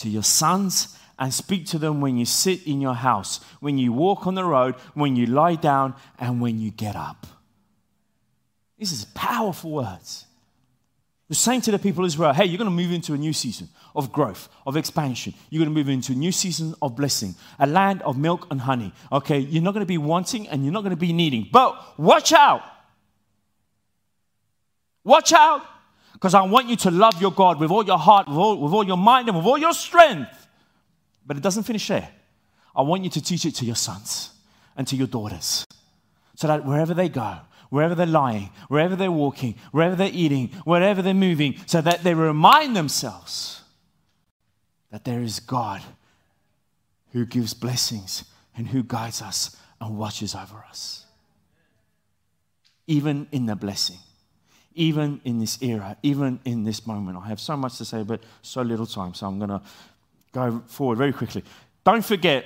[0.00, 3.92] To your sons and speak to them when you sit in your house, when you
[3.92, 7.26] walk on the road, when you lie down, and when you get up.
[8.78, 10.26] This is powerful words.
[11.28, 13.34] You're saying to the people of Israel, hey, you're going to move into a new
[13.34, 15.34] season of growth, of expansion.
[15.50, 18.62] You're going to move into a new season of blessing, a land of milk and
[18.62, 18.94] honey.
[19.12, 21.48] Okay, you're not going to be wanting and you're not going to be needing.
[21.52, 22.62] But watch out.
[25.04, 25.62] Watch out,
[26.12, 28.72] because I want you to love your God with all your heart, with all, with
[28.74, 30.48] all your mind, and with all your strength.
[31.24, 32.10] But it doesn't finish there.
[32.76, 34.30] I want you to teach it to your sons
[34.76, 35.66] and to your daughters
[36.36, 37.38] so that wherever they go,
[37.70, 42.14] wherever they're lying, wherever they're walking, wherever they're eating, wherever they're moving, so that they
[42.14, 43.62] remind themselves
[44.90, 45.82] that there is God
[47.12, 48.24] who gives blessings
[48.56, 51.06] and who guides us and watches over us.
[52.86, 53.98] Even in the blessing,
[54.74, 57.18] even in this era, even in this moment.
[57.18, 59.60] I have so much to say, but so little time, so I'm going to
[60.32, 61.44] go forward very quickly.
[61.84, 62.44] Don't forget,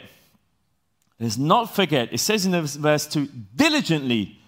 [1.21, 4.42] let's not forget, it says in verse 2 diligently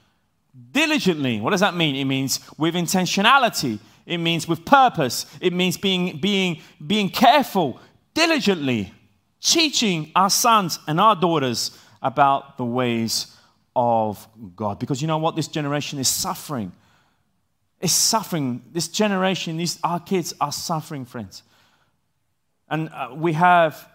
[0.70, 1.40] diligently.
[1.40, 1.96] What does that mean?
[1.96, 3.78] It means with intentionality.
[4.06, 5.26] It means with purpose.
[5.40, 7.80] It means being, being, being careful,
[8.12, 8.92] diligently,
[9.40, 13.34] teaching our sons and our daughters about the ways
[13.74, 14.78] of God.
[14.78, 15.36] Because you know what?
[15.36, 16.72] This generation is suffering.
[17.80, 18.62] It's suffering.
[18.72, 21.42] This generation, these, our kids are suffering, friends.
[22.68, 23.88] And uh, we have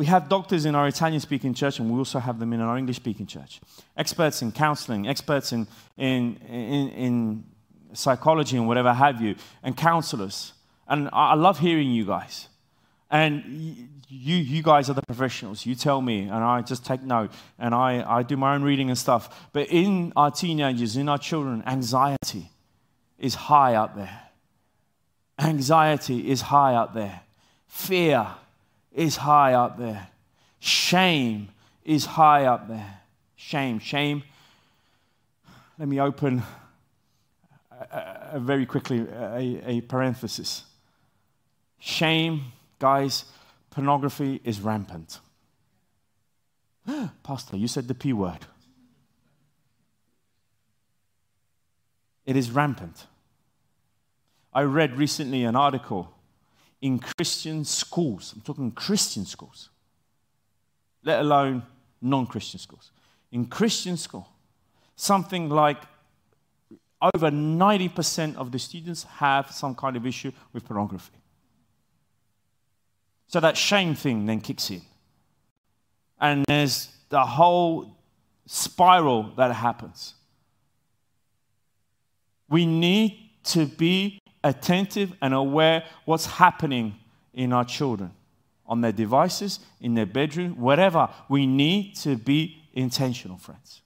[0.00, 2.78] we have doctors in our Italian speaking church, and we also have them in our
[2.78, 3.60] English speaking church.
[3.98, 5.66] Experts in counseling, experts in,
[5.98, 7.44] in, in, in,
[7.92, 10.54] psychology, and whatever have you, and counselors.
[10.88, 12.48] And I love hearing you guys.
[13.10, 13.44] And
[14.08, 15.66] you, you guys are the professionals.
[15.66, 18.88] You tell me, and I just take note, and I, I do my own reading
[18.88, 19.50] and stuff.
[19.52, 22.48] But in our teenagers, in our children, anxiety
[23.18, 24.18] is high up there.
[25.38, 27.20] Anxiety is high up there.
[27.66, 28.28] Fear
[28.92, 30.08] is high up there.
[30.58, 31.48] Shame
[31.84, 33.00] is high up there.
[33.36, 34.22] Shame, shame.
[35.78, 36.42] Let me open
[37.70, 40.64] a, a, very quickly a, a parenthesis.
[41.78, 43.24] Shame, guys,
[43.70, 45.20] pornography is rampant.
[47.22, 48.46] Pastor, you said the P word.
[52.26, 53.06] It is rampant.
[54.52, 56.12] I read recently an article
[56.80, 58.32] in Christian schools.
[58.34, 59.70] I'm talking Christian schools,
[61.04, 61.62] let alone
[62.00, 62.90] non Christian schools.
[63.32, 64.28] In Christian school,
[64.96, 65.78] something like
[67.14, 71.16] over 90% of the students have some kind of issue with pornography.
[73.28, 74.82] So that shame thing then kicks in.
[76.20, 77.96] And there's the whole
[78.46, 80.14] spiral that happens.
[82.48, 86.96] We need to be attentive and aware what's happening
[87.32, 88.12] in our children
[88.66, 91.08] on their devices, in their bedroom, whatever.
[91.28, 93.82] We need to be intentional, friends.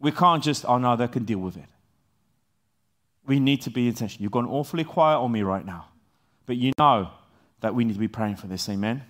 [0.00, 1.66] We can't just, oh no, they can deal with it.
[3.24, 4.22] We need to be intentional.
[4.22, 5.86] You've gone awfully quiet on me right now,
[6.46, 7.10] but you know
[7.60, 8.68] that we need to be praying for this.
[8.68, 9.02] Amen.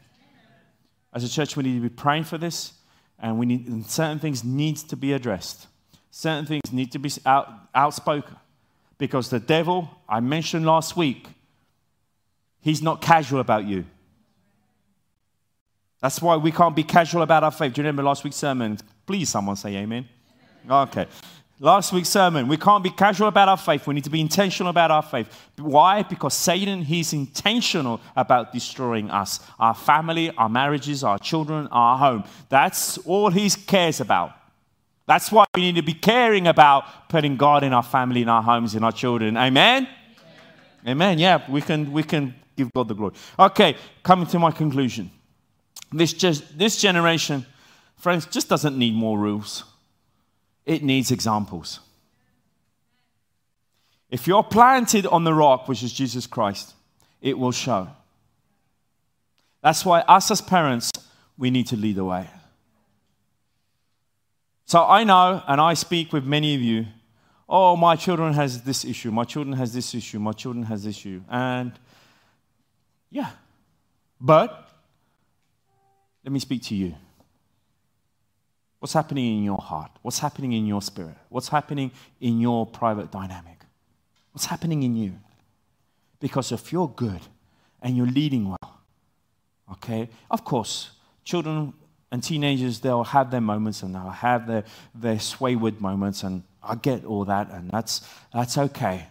[1.13, 2.73] As a church, we need to be praying for this,
[3.19, 5.69] and we need and certain things needs to be addressed.
[6.11, 8.37] Certain things need to be out, outspoken.
[8.99, 11.29] Because the devil, I mentioned last week,
[12.61, 13.85] he's not casual about you.
[16.01, 17.73] That's why we can't be casual about our faith.
[17.73, 18.79] Do you remember last week's sermon?
[19.07, 20.09] Please, someone say amen.
[20.69, 21.07] Okay.
[21.61, 23.85] Last week's sermon, we can't be casual about our faith.
[23.89, 25.29] We need to be intentional about our faith.
[25.57, 26.05] Why?
[26.05, 32.23] Because Satan, he's intentional about destroying us, our family, our marriages, our children, our home.
[32.49, 34.38] That's all he cares about.
[35.09, 38.43] That's why we need to be caring about putting God in our family, in our
[38.43, 39.37] homes, in our children.
[39.37, 39.89] Amen?
[39.89, 40.87] Amen.
[40.87, 41.19] Amen.
[41.19, 43.15] Yeah, we can, we can give God the glory.
[43.37, 45.11] Okay, coming to my conclusion.
[45.91, 47.45] This, just, this generation,
[47.97, 49.65] friends, just doesn't need more rules
[50.69, 51.81] it needs examples.
[54.11, 56.75] If you're planted on the rock, which is Jesus Christ,
[57.23, 57.89] it will show.
[59.63, 60.93] That's why, us as parents,
[61.39, 62.29] we need to lead the way.
[64.69, 66.85] So I know, and I speak with many of you,
[67.49, 70.95] oh, my children has this issue, my children has this issue, my children has this
[70.95, 71.23] issue.
[71.31, 71.73] And
[73.11, 73.31] yeah,
[74.21, 74.69] but
[76.23, 76.95] let me speak to you.
[78.79, 79.91] What's happening in your heart?
[80.03, 81.17] What's happening in your spirit?
[81.31, 81.91] What's happening
[82.21, 83.65] in your private dynamic?
[84.33, 85.15] What's happening in you?
[86.21, 87.23] Because if you're good
[87.81, 88.81] and you're leading well,
[89.73, 90.91] okay, of course,
[91.25, 91.73] children
[92.11, 96.75] and teenagers, they'll have their moments and they'll have their, their swayward moments, and I
[96.75, 99.07] get all that, and that's, that's okay.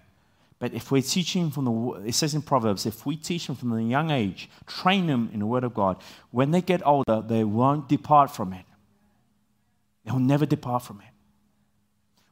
[0.60, 3.74] But if we're teaching from the, it says in Proverbs, if we teach them from
[3.74, 5.98] a young age, train them in the Word of God,
[6.32, 8.66] when they get older, they won't depart from it.
[10.04, 11.14] They'll never depart from it.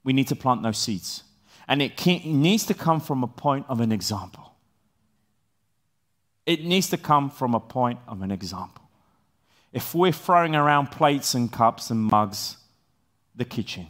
[0.03, 1.24] We need to plant those seeds.
[1.68, 4.53] And it, can, it needs to come from a point of an example.
[6.45, 8.84] It needs to come from a point of an example.
[9.76, 12.55] If we're throwing around plates and cups and mugs,
[13.36, 13.88] the kitchen,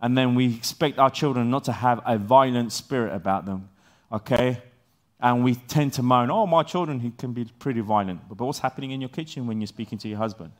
[0.00, 3.68] and then we expect our children not to have a violent spirit about them,
[4.10, 4.60] okay?
[5.20, 8.28] And we tend to moan, oh, my children, he can be pretty violent.
[8.28, 10.50] But what's happening in your kitchen when you're speaking to your husband?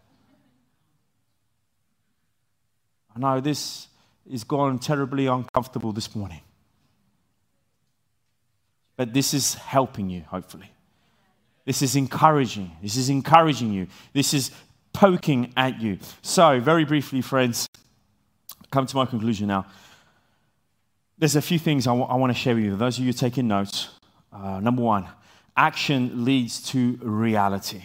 [3.17, 3.89] I know this
[4.31, 6.41] is gone terribly uncomfortable this morning.
[8.97, 10.71] But this is helping you, hopefully.
[11.65, 12.71] This is encouraging.
[12.83, 13.87] This is encouraging you.
[14.13, 14.51] This is
[14.93, 15.99] poking at you.
[16.23, 17.69] So, very briefly, friends,
[18.71, 19.67] come to my conclusion now.
[21.19, 22.77] There's a few things I, w- I want to share with you.
[22.77, 23.89] Those of you taking notes,
[24.33, 25.07] uh, number one,
[25.57, 27.83] action leads to reality.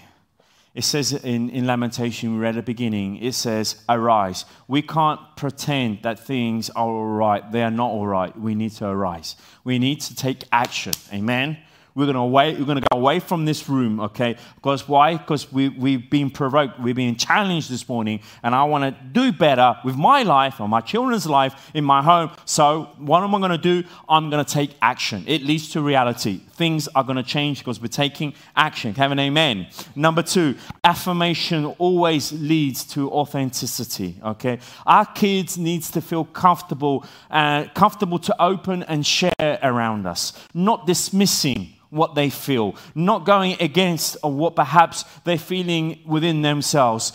[0.76, 4.46] It says in, in Lamentation, we read at the beginning, it says, Arise.
[4.68, 7.52] We can't pretend that things are all right.
[7.52, 8.38] They are not all right.
[8.40, 9.36] We need to arise.
[9.64, 10.94] We need to take action.
[11.12, 11.58] Amen.
[11.96, 14.38] We're going to away, we're to go away from this room, okay?
[14.56, 15.18] Because why?
[15.18, 19.32] Because we, we've been provoked, we've been challenged this morning, and I want to do
[19.32, 22.32] better with my life or my children's life in my home.
[22.46, 23.84] So, what am I going to do?
[24.08, 25.24] I'm going to take action.
[25.28, 26.38] It leads to reality.
[26.38, 28.94] Things are going to change because we're taking action.
[28.96, 29.68] Have an amen.
[29.96, 34.60] Number two, affirmation always leads to authenticity, okay?
[34.86, 40.86] Our kids needs to feel comfortable, uh, comfortable to open and share around us, not
[40.86, 47.14] dismissing what they feel, not going against what perhaps they're feeling within themselves.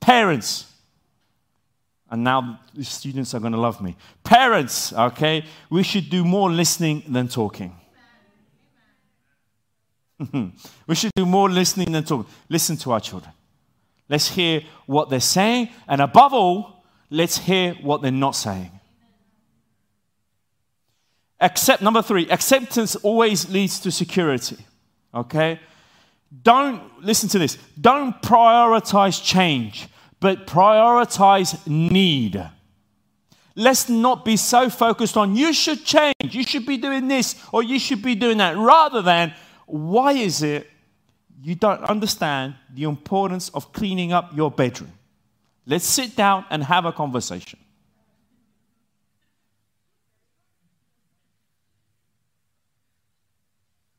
[0.00, 0.66] Parents,
[2.10, 3.96] and now the students are going to love me.
[4.24, 7.76] Parents, okay, we should do more listening than talking.
[10.86, 12.30] we should do more listening than talking.
[12.48, 13.32] Listen to our children.
[14.08, 18.79] Let's hear what they're saying, and above all, let's hear what they're not saying.
[21.40, 24.58] Accept, number three, acceptance always leads to security.
[25.14, 25.58] Okay?
[26.42, 29.88] Don't, listen to this, don't prioritize change,
[30.20, 32.42] but prioritize need.
[33.56, 37.62] Let's not be so focused on you should change, you should be doing this, or
[37.62, 39.34] you should be doing that, rather than
[39.66, 40.68] why is it
[41.42, 44.92] you don't understand the importance of cleaning up your bedroom?
[45.66, 47.58] Let's sit down and have a conversation.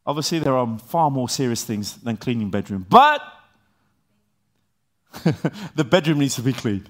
[0.05, 3.21] Obviously, there are far more serious things than cleaning bedroom, but
[5.75, 6.87] the bedroom needs to be clean.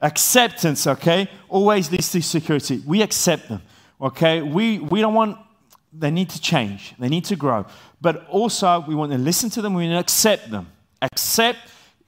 [0.00, 2.82] Acceptance, okay, always leads to security.
[2.86, 3.62] We accept them,
[4.00, 4.42] okay?
[4.42, 5.38] We, we don't want,
[5.92, 7.66] they need to change, they need to grow.
[8.00, 10.68] But also, we want to listen to them, we want to accept them.
[11.02, 11.58] Accept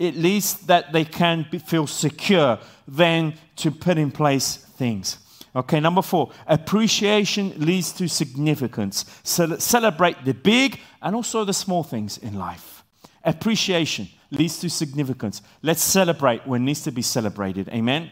[0.01, 5.19] at least that they can be, feel secure, then to put in place things.
[5.55, 9.05] Okay, number four, appreciation leads to significance.
[9.25, 12.85] So celebrate the big and also the small things in life.
[13.25, 15.43] Appreciation leads to significance.
[15.63, 17.69] Let's celebrate when needs to be celebrated.
[17.69, 18.11] Amen.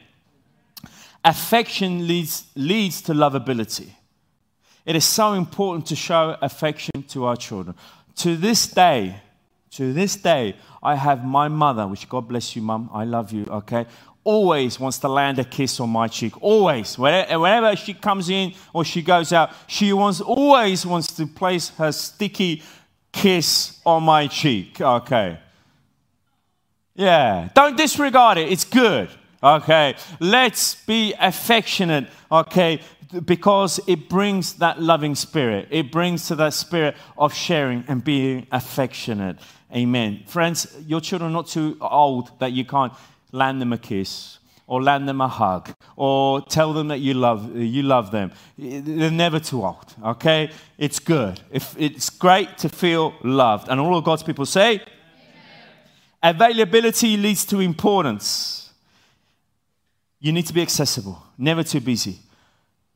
[1.25, 3.91] Affection leads, leads to lovability.
[4.85, 7.77] It is so important to show affection to our children.
[8.17, 9.21] To this day,
[9.73, 13.45] to this day, I have my mother, which God bless you, mum, I love you,
[13.45, 13.87] okay?
[14.29, 16.35] Always wants to land a kiss on my cheek.
[16.43, 16.99] Always.
[16.99, 21.93] Whenever she comes in or she goes out, she wants, always wants to place her
[21.93, 22.63] sticky
[23.11, 24.83] kiss on my cheek.
[24.83, 25.39] Okay.
[26.95, 27.49] Yeah.
[27.55, 28.53] Don't disregard it.
[28.53, 29.09] It's good.
[29.43, 29.95] Okay.
[30.21, 32.09] Let's be affectionate.
[32.31, 32.81] Okay.
[33.25, 35.69] Because it brings that loving spirit.
[35.71, 39.39] It brings to that spirit of sharing and being affectionate.
[39.75, 40.25] Amen.
[40.27, 42.93] Friends, your children are not too old that you can't
[43.33, 47.57] land them a kiss or land them a hug or tell them that you love,
[47.57, 48.31] you love them.
[48.57, 50.51] They're never too old, okay?
[50.77, 51.41] It's good.
[51.51, 53.69] If, it's great to feel loved.
[53.69, 54.85] And all of God's people say, Amen.
[56.23, 58.71] availability leads to importance.
[60.21, 62.19] You need to be accessible, never too busy.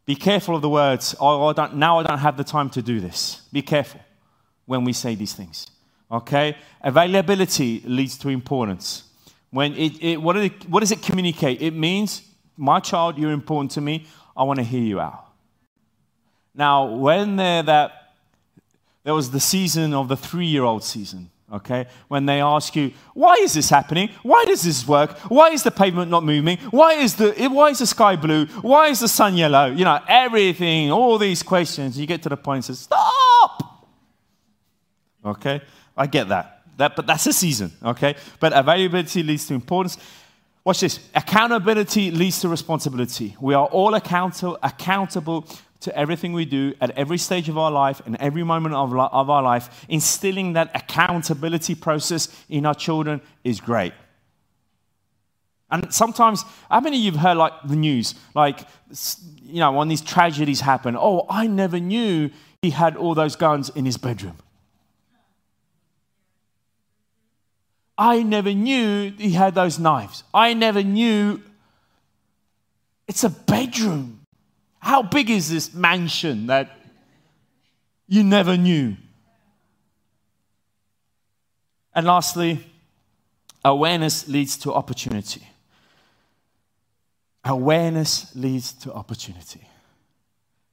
[0.04, 2.82] Be careful of the words, oh, I don't, now I don't have the time to
[2.82, 3.42] do this.
[3.52, 4.00] Be careful
[4.66, 5.68] when we say these things.
[6.10, 6.56] Okay?
[6.82, 9.04] Availability leads to importance.
[9.52, 11.60] When it, it, what, it, what does it communicate?
[11.60, 12.22] It means,
[12.56, 14.06] my child, you're important to me.
[14.34, 15.26] I want to hear you out.
[16.54, 18.14] Now, when there, that,
[19.04, 21.86] there was the season of the three year old season, okay?
[22.08, 24.08] When they ask you, why is this happening?
[24.22, 25.18] Why does this work?
[25.28, 26.56] Why is the pavement not moving?
[26.70, 28.46] Why is the, why is the sky blue?
[28.62, 29.66] Why is the sun yellow?
[29.66, 31.98] You know, everything, all these questions.
[31.98, 33.86] You get to the point and say, stop!
[35.26, 35.60] Okay?
[35.94, 36.61] I get that.
[36.76, 36.96] That.
[36.96, 38.16] But that's a season, okay?
[38.40, 39.98] But availability leads to importance.
[40.64, 41.00] Watch this.
[41.14, 43.36] Accountability leads to responsibility.
[43.40, 45.46] We are all account- accountable
[45.80, 49.30] to everything we do at every stage of our life and every moment of, of
[49.30, 49.84] our life.
[49.88, 53.92] Instilling that accountability process in our children is great.
[55.72, 58.14] And sometimes, how many of you have heard like the news?
[58.34, 58.60] Like,
[59.42, 63.70] you know, when these tragedies happen, oh, I never knew he had all those guns
[63.70, 64.36] in his bedroom.
[67.96, 70.24] I never knew he had those knives.
[70.32, 71.42] I never knew.
[73.06, 74.20] It's a bedroom.
[74.78, 76.70] How big is this mansion that
[78.08, 78.96] you never knew?
[81.94, 82.64] And lastly,
[83.64, 85.46] awareness leads to opportunity.
[87.44, 89.68] Awareness leads to opportunity.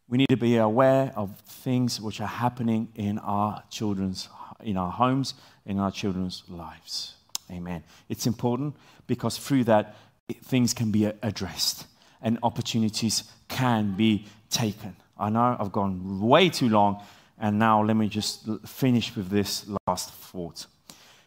[0.07, 4.29] We need to be aware of things which are happening in our children's
[4.61, 5.33] in our homes,
[5.69, 7.13] in our children's lives.
[7.51, 7.83] Amen.
[8.09, 9.95] It's important because through that,
[10.43, 11.85] things can be addressed
[12.21, 14.95] and opportunities can be taken.
[15.17, 17.01] I know I've gone way too long,
[17.37, 20.65] and now let me just finish with this last thought.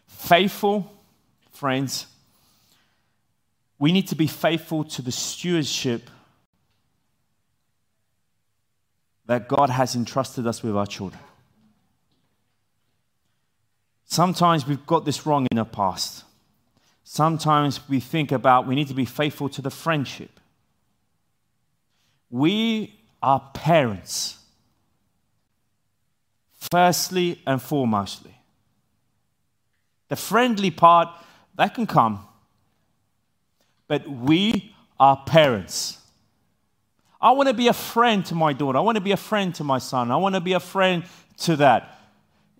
[0.07, 0.91] Faithful,
[1.51, 2.05] friends,
[3.79, 6.09] we need to be faithful to the stewardship
[9.25, 11.21] that God has entrusted us with our children.
[14.13, 16.23] Sometimes we've got this wrong in the past.
[17.03, 20.39] Sometimes we think about we need to be faithful to the friendship.
[22.29, 22.93] We
[23.23, 24.37] are parents,
[26.71, 28.35] firstly and foremostly.
[30.09, 31.09] The friendly part,
[31.55, 32.23] that can come.
[33.87, 35.97] But we are parents.
[37.19, 38.77] I want to be a friend to my daughter.
[38.77, 40.11] I want to be a friend to my son.
[40.11, 41.03] I want to be a friend
[41.37, 42.02] to that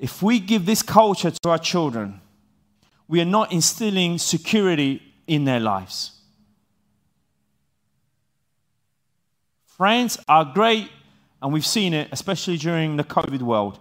[0.04, 2.20] if we give this culture to our children,
[3.08, 6.20] we are not instilling security in their lives.
[9.66, 10.90] Friends are great,
[11.42, 13.80] and we've seen it, especially during the COVID world,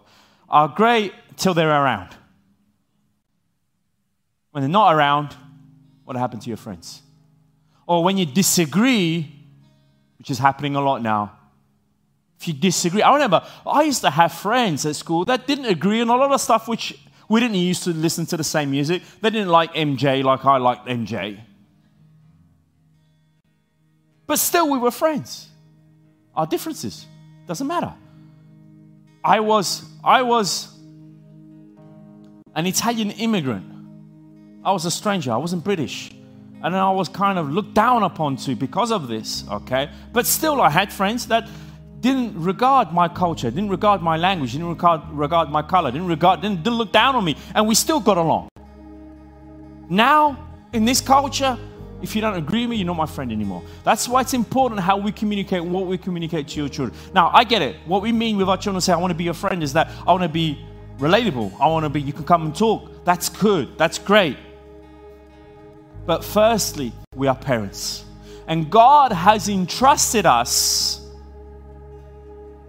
[0.48, 2.14] are great till they're around.
[4.52, 5.34] When they're not around,
[6.04, 7.02] what happened to your friends?
[7.84, 9.34] Or when you disagree,
[10.18, 11.32] which is happening a lot now,
[12.42, 13.02] if you disagree.
[13.02, 16.32] I remember I used to have friends at school that didn't agree on a lot
[16.32, 19.02] of stuff which we didn't used to listen to the same music.
[19.20, 21.38] They didn't like MJ like I liked MJ.
[24.26, 25.48] But still we were friends.
[26.34, 27.06] Our differences
[27.46, 27.94] doesn't matter.
[29.24, 30.68] I was I was
[32.56, 33.66] an Italian immigrant.
[34.64, 35.30] I was a stranger.
[35.32, 36.12] I wasn't British.
[36.64, 39.90] And I was kind of looked down upon too because of this, okay?
[40.12, 41.48] But still I had friends that
[42.02, 46.42] didn't regard my culture, didn't regard my language, didn't regard, regard my color, didn't regard,
[46.42, 48.48] didn't, didn't look down on me, and we still got along.
[49.88, 51.56] Now, in this culture,
[52.02, 53.62] if you don't agree with me, you're not my friend anymore.
[53.84, 56.98] That's why it's important how we communicate, what we communicate to your children.
[57.14, 57.76] Now, I get it.
[57.86, 59.88] What we mean with our children say, I want to be your friend, is that
[60.04, 60.58] I want to be
[60.98, 61.52] relatable.
[61.60, 63.04] I want to be, you can come and talk.
[63.04, 63.78] That's good.
[63.78, 64.36] That's great.
[66.04, 68.04] But firstly, we are parents.
[68.48, 71.01] And God has entrusted us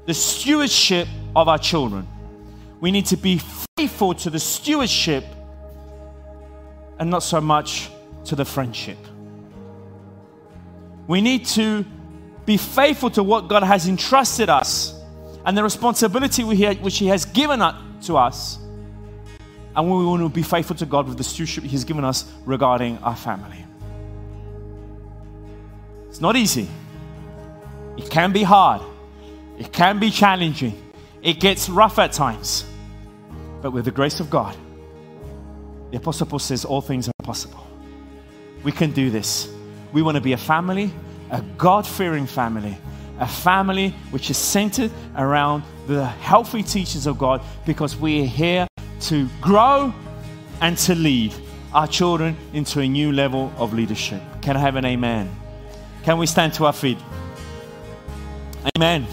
[0.06, 2.08] the stewardship of our children.
[2.80, 3.40] We need to be
[3.78, 5.24] faithful to the stewardship
[7.00, 7.90] and not so much
[8.26, 8.98] to the friendship.
[11.08, 11.86] We need to
[12.46, 14.94] be faithful to what God has entrusted us
[15.46, 17.60] and the responsibility which He has given
[18.04, 18.58] to us.
[19.76, 22.98] And we want to be faithful to God with the stewardship He's given us regarding
[23.00, 23.66] our family.
[26.10, 26.68] It's not easy.
[27.98, 28.82] It can be hard.
[29.58, 30.82] It can be challenging.
[31.22, 32.66] It gets rough at times.
[33.62, 34.56] But with the grace of God,
[35.92, 37.66] the Apostle Paul says all things are possible.
[38.64, 39.48] We can do this.
[39.94, 40.92] We want to be a family,
[41.30, 42.78] a God fearing family,
[43.20, 48.68] a family which is centered around the healthy teachings of God because we are here
[49.02, 49.94] to grow
[50.62, 51.34] and to lead
[51.74, 54.22] our children into a new level of leadership.
[54.42, 55.30] Can I have an amen?
[56.04, 56.98] Can we stand to our feet?
[58.76, 59.06] Amen.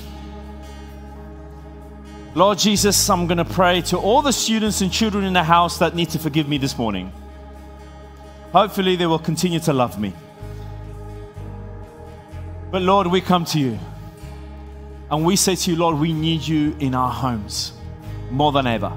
[2.35, 5.79] Lord Jesus, I'm going to pray to all the students and children in the house
[5.79, 7.13] that need to forgive me this morning.
[8.53, 10.13] Hopefully, they will continue to love me.
[12.71, 13.79] But Lord, we come to you
[15.11, 17.73] and we say to you, Lord, we need you in our homes
[18.31, 18.93] more than ever.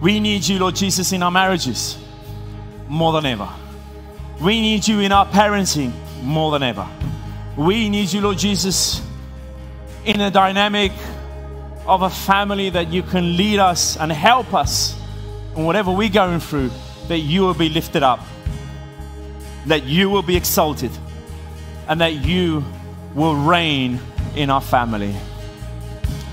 [0.00, 1.96] We need you, Lord Jesus, in our marriages
[2.88, 3.48] more than ever.
[4.40, 6.88] We need you in our parenting more than ever.
[7.56, 9.00] We need you, Lord Jesus,
[10.04, 10.90] in a dynamic
[11.88, 14.94] of a family that you can lead us and help us
[15.56, 16.70] in whatever we're going through,
[17.08, 18.20] that you will be lifted up,
[19.66, 20.90] that you will be exalted,
[21.88, 22.62] and that you
[23.14, 23.98] will reign
[24.36, 25.16] in our family.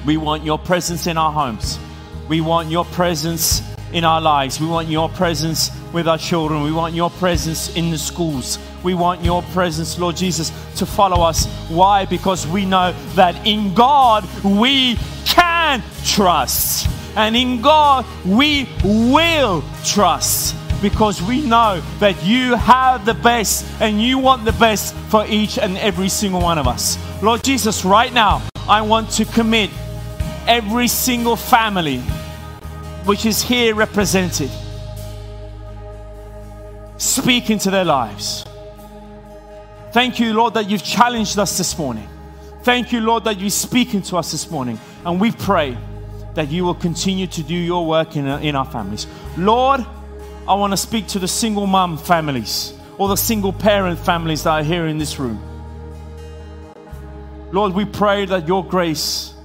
[0.06, 1.80] We want your presence in our homes.
[2.28, 3.62] We want your presence
[3.94, 4.60] in our lives.
[4.60, 6.64] We want your presence with our children.
[6.64, 8.60] We want your presence in the schools.
[8.84, 11.48] We want your presence, Lord Jesus, to follow us.
[11.70, 12.06] Why?
[12.06, 14.98] Because we know that in God we
[15.66, 16.88] can trust.
[17.16, 24.02] And in God we will trust because we know that you have the best and
[24.02, 26.98] you want the best for each and every single one of us.
[27.24, 29.72] Lord Jesus, right now, I want to commit
[30.46, 32.00] every single family
[33.06, 34.52] which is here represented.
[36.98, 38.46] Speak into their lives.
[39.94, 42.10] Thank you, Lord, that you've challenged us this morning.
[42.66, 44.80] Thank you, Lord, that you're speaking to us this morning.
[45.06, 45.78] And we pray
[46.34, 49.06] that you will continue to do your work in, uh, in our families.
[49.38, 49.86] Lord,
[50.48, 54.50] I want to speak to the single mom families or the single parent families that
[54.50, 55.40] are here in this room.
[57.52, 59.36] Lord, we pray that your grace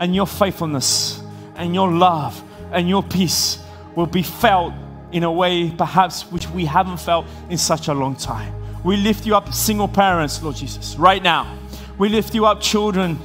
[0.00, 1.22] and your faithfulness
[1.54, 2.42] and your love
[2.72, 3.62] and your peace
[3.94, 4.74] will be felt
[5.12, 8.52] in a way perhaps which we haven't felt in such a long time.
[8.82, 11.56] We lift you up, single parents, Lord Jesus, right now.
[11.98, 13.18] We lift you up, children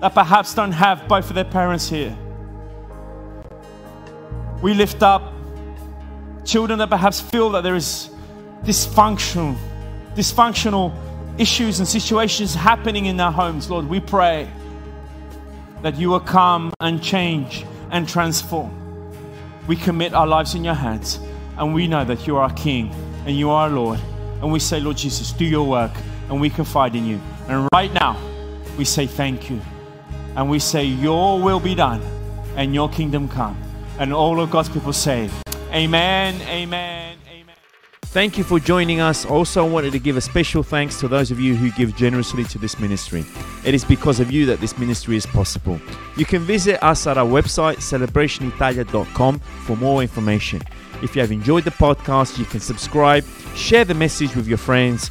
[0.00, 2.16] that perhaps don't have both of their parents here.
[4.60, 5.32] We lift up
[6.44, 8.10] children that perhaps feel that there is
[8.64, 9.56] dysfunctional,
[10.14, 10.94] dysfunctional
[11.38, 14.50] issues and situations happening in their homes, Lord, we pray
[15.82, 18.72] that you will come and change and transform.
[19.66, 21.18] We commit our lives in your hands
[21.58, 22.92] and we know that you are our King
[23.26, 24.00] and you are our Lord.
[24.42, 25.92] And we say, Lord Jesus, do your work
[26.28, 27.20] and we confide in you.
[27.48, 28.18] And right now,
[28.76, 29.60] we say thank you.
[30.36, 32.02] And we say, Your will be done
[32.56, 33.60] and your kingdom come.
[33.98, 35.30] And all of God's people say,
[35.72, 37.56] Amen, amen, amen.
[38.02, 39.24] Thank you for joining us.
[39.24, 42.44] Also, I wanted to give a special thanks to those of you who give generously
[42.44, 43.24] to this ministry.
[43.64, 45.80] It is because of you that this ministry is possible.
[46.16, 50.62] You can visit us at our website, celebrationitalia.com, for more information.
[51.02, 53.24] If you have enjoyed the podcast, you can subscribe,
[53.56, 55.10] share the message with your friends,